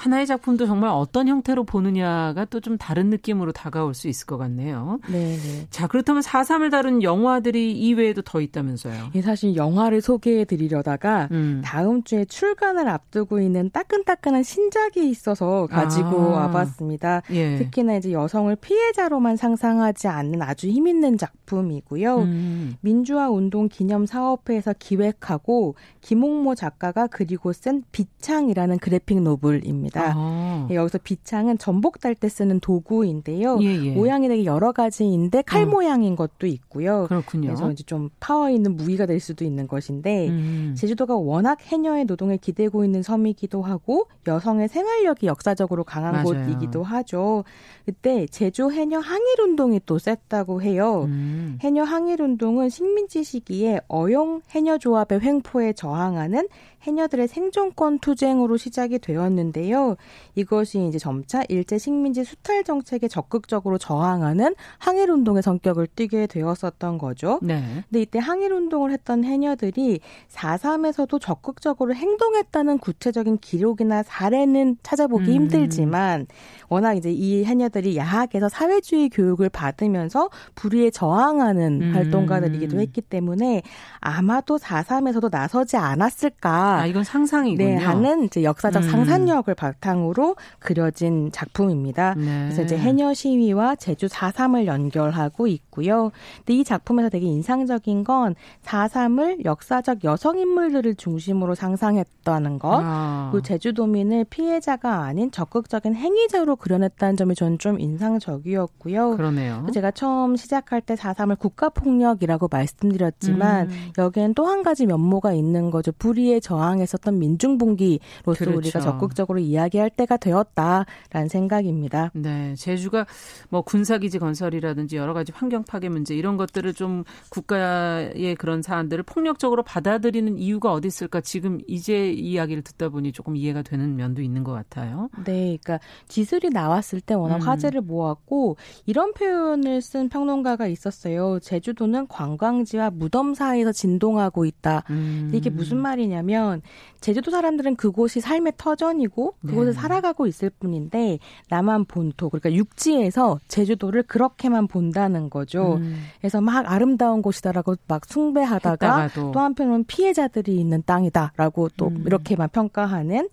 [0.01, 5.01] 하나의 작품도 정말 어떤 형태로 보느냐가 또 좀 다른 느낌으로 다가올 수 있을 것 같네요.
[5.09, 5.37] 네.
[5.37, 5.67] 네.
[5.71, 9.11] 자, 그렇다면 4.3을 다룬 영화들이 이외에도 더 있다면서요?
[9.15, 11.63] 예, 사실 영화를 소개해 드리려다가 음.
[11.65, 16.47] 다음 주에 출간을 앞두고 있는 따끈따끈한 신작이 있어서 가지고 아.
[16.47, 17.23] 와봤습니다.
[17.33, 17.57] 예.
[17.59, 22.19] 특히나 이제 여성을 피해자로만 상상하지 않는 아주 힘 있는 작품이고요.
[22.19, 22.75] 음.
[22.81, 29.90] 민주화 운동 기념 사업회에서 기획하고 김홍모 작가가 그리고 쓴 빗창이라는 graphic novel입니다.
[29.91, 30.13] 있습니다.
[30.17, 30.67] 아.
[30.71, 33.59] 예, 여기서 빗창은 전복 딸 때 쓰는 도구인데요.
[33.63, 33.91] 예, 예.
[33.93, 35.67] 모양이 되게 여러 가지인데 칼 어.
[35.67, 37.07] 모양인 것도 있고요.
[37.09, 37.49] 그렇군요.
[37.49, 40.75] 그래서 이제 좀 파워 있는 무기가 될 수도 있는 것인데 음.
[40.77, 46.25] 제주도가 워낙 해녀의 노동에 기대고 있는 섬이기도 하고 여성의 생활력이 역사적으로 강한 맞아요.
[46.25, 47.45] 곳이기도 하죠.
[47.87, 51.05] 그때 제주 해녀 항일 운동이 또 셌다고 해요.
[51.07, 51.59] 음.
[51.63, 56.49] 해녀 항일 운동은 식민지 시기에 어용 해녀 조합의 횡포에 저항하는
[56.83, 59.97] 해녀들의 생존권 투쟁으로 시작이 되었는데요.
[60.35, 67.39] 이것이 이제 점차 일제 식민지 수탈 정책에 적극적으로 저항하는 항일 운동의 성격을 띠게 되었었던 거죠.
[67.43, 67.63] 네.
[67.89, 75.35] 근데 이때 항일 운동을 했던 해녀들이 4.3에서도 적극적으로 행동했다는 구체적인 기록이나 사례는 찾아보기 음.
[75.35, 76.27] 힘들지만
[76.69, 81.95] 워낙 이제 이 해녀들이 야학에서 사회주의 교육을 받으면서 불의에 저항하는 음.
[81.95, 83.63] 활동가들이기도 했기 때문에
[83.99, 86.70] 아마도 4.3에서도 나서지 않았을까.
[86.79, 87.69] 아, 이건 상상이군요.
[87.69, 88.89] 네, 하는 이제 역사적 음.
[88.91, 92.15] 상상력을 바탕으로 그려진 작품입니다.
[92.15, 92.45] 네.
[92.45, 96.11] 그래서 이제 해녀 시위와 제주 4.3을 연결하고 있고요.
[96.39, 102.81] 근데 이 작품에서 되게 인상적인 건 4.3을 역사적 여성 인물들을 중심으로 상상했다는 것.
[102.83, 103.29] 아.
[103.33, 109.17] 그리고 제주도민을 피해자가 아닌 적극적인 행위자로 그려냈다는 점이 저는 좀 인상적이었고요.
[109.17, 109.67] 그러네요.
[109.73, 113.91] 제가 처음 시작할 때 4.3을 국가폭력이라고 말씀드렸지만 음.
[113.99, 115.93] 여기엔 또 한 가지 면모가 있는 거죠.
[115.93, 118.57] 불의의 저 저항했었던 민중분기로서 그렇죠.
[118.57, 122.11] 우리가 적극적으로 이야기할 때가 되었다라는 생각입니다.
[122.15, 123.07] 네, 제주가
[123.49, 129.63] 뭐 군사기지 건설이라든지 여러 가지 환경 파괴 문제 이런 것들을 좀 국가의 그런 사안들을 폭력적으로
[129.63, 134.53] 받아들이는 이유가 어디 있을까 지금 이제 이야기를 듣다 보니 조금 이해가 되는 면도 있는 것
[134.53, 135.09] 같아요.
[135.25, 137.41] 네, 그러니까 기술이 나왔을 때 워낙 음.
[137.41, 138.57] 화제를 모았고
[138.87, 141.39] 이런 표현을 쓴 평론가가 있었어요.
[141.41, 144.85] 제주도는 관광지와 무덤 사이에서 진동하고 있다.
[144.91, 145.31] 음.
[145.33, 146.63] 이게 무슨 말이냐 면
[147.01, 149.73] 제주도 사람들은 그곳이 삶의 터전이고 그곳에 네.
[149.73, 155.77] 살아가고 있을 뿐인데 남한 본토 그러니까 육지에서 제주도를 그렇게만 본다는 거죠.
[155.77, 156.03] 음.
[156.21, 159.33] 그래서 막 아름다운 곳이다라고 막 숭배하다가 했다가도.
[159.33, 162.03] 또 한편으로는 피해자들이 있는 땅이다라고 또 음.
[162.07, 163.29] 이렇게만 평가하는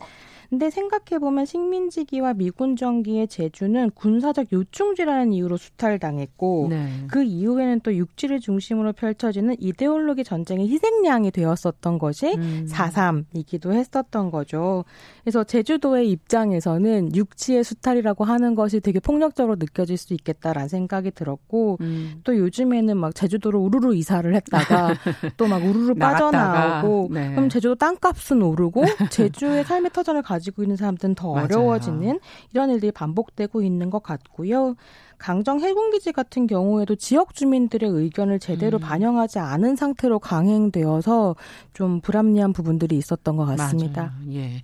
[0.49, 6.87] 근데 생각해보면 식민지기와 미군정기의 제주는 군사적 요충지라는 이유로 수탈당했고 네.
[7.07, 12.67] 그 이후에는 또 육지를 중심으로 펼쳐지는 이데올로기 전쟁의 희생양이 되었었던 것이 음.
[12.69, 14.85] 4.3이기도 했었던 거죠.
[15.23, 22.21] 그래서 제주도의 입장에서는 육지의 수탈이라고 하는 것이 되게 폭력적으로 느껴질 수 있겠다라는 생각이 들었고 음.
[22.23, 24.93] 또 요즘에는 막 제주도로 우르르 이사를 했다가
[25.35, 27.29] 또 막 우르르 빠져나오고 네.
[27.31, 31.45] 그럼 제주도 땅값은 오르고 제주의 삶의 터전을 가 가지고 있는 사람들은 더 맞아요.
[31.45, 32.19] 어려워지는
[32.53, 34.75] 이런 일들이 반복되고 있는 것 같고요.
[35.17, 38.81] 강정 해군기지 같은 경우에도 지역 주민들의 의견을 제대로 음.
[38.81, 41.35] 반영하지 않은 상태로 강행되어서
[41.73, 44.13] 좀 불합리한 부분들이 있었던 것 같습니다.
[44.25, 44.33] 맞아요.
[44.35, 44.61] 예.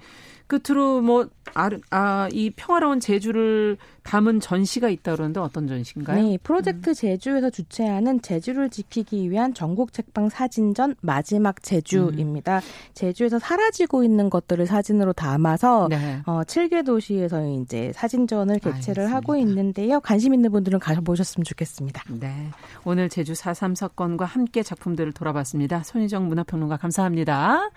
[0.53, 6.21] 끝으로 뭐 아, 아, 이 평화로운 제주를 담은 전시가 있다 그러는데 어떤 전시인가요?
[6.21, 6.93] 네, 프로젝트 음.
[6.93, 12.57] 제주에서 주최하는 제주를 지키기 위한 전국 책방 사진전 마지막 제주입니다.
[12.57, 12.61] 음.
[12.93, 16.21] 제주에서 사라지고 있는 것들을 사진으로 담아서 네.
[16.25, 19.15] 어, 7개 도시에서 이제 사진전을 개최를 알겠습니다.
[19.15, 19.99] 하고 있는데요.
[20.01, 22.03] 관심 있는 분들은 가보셨으면 좋겠습니다.
[22.19, 22.49] 네,
[22.83, 25.83] 오늘 제주 4.3 사건과 함께 작품들을 돌아봤습니다.
[25.83, 27.69] 손희정 문화평론가 감사합니다.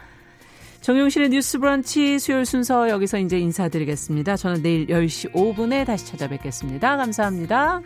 [0.86, 4.36] 정용실의 뉴스 브런치 수요일 순서 여기서 이제 인사드리겠습니다.
[4.36, 6.96] 저는 내일 10시 5분에 다시 찾아뵙겠습니다.
[6.96, 7.80] 감사합니다.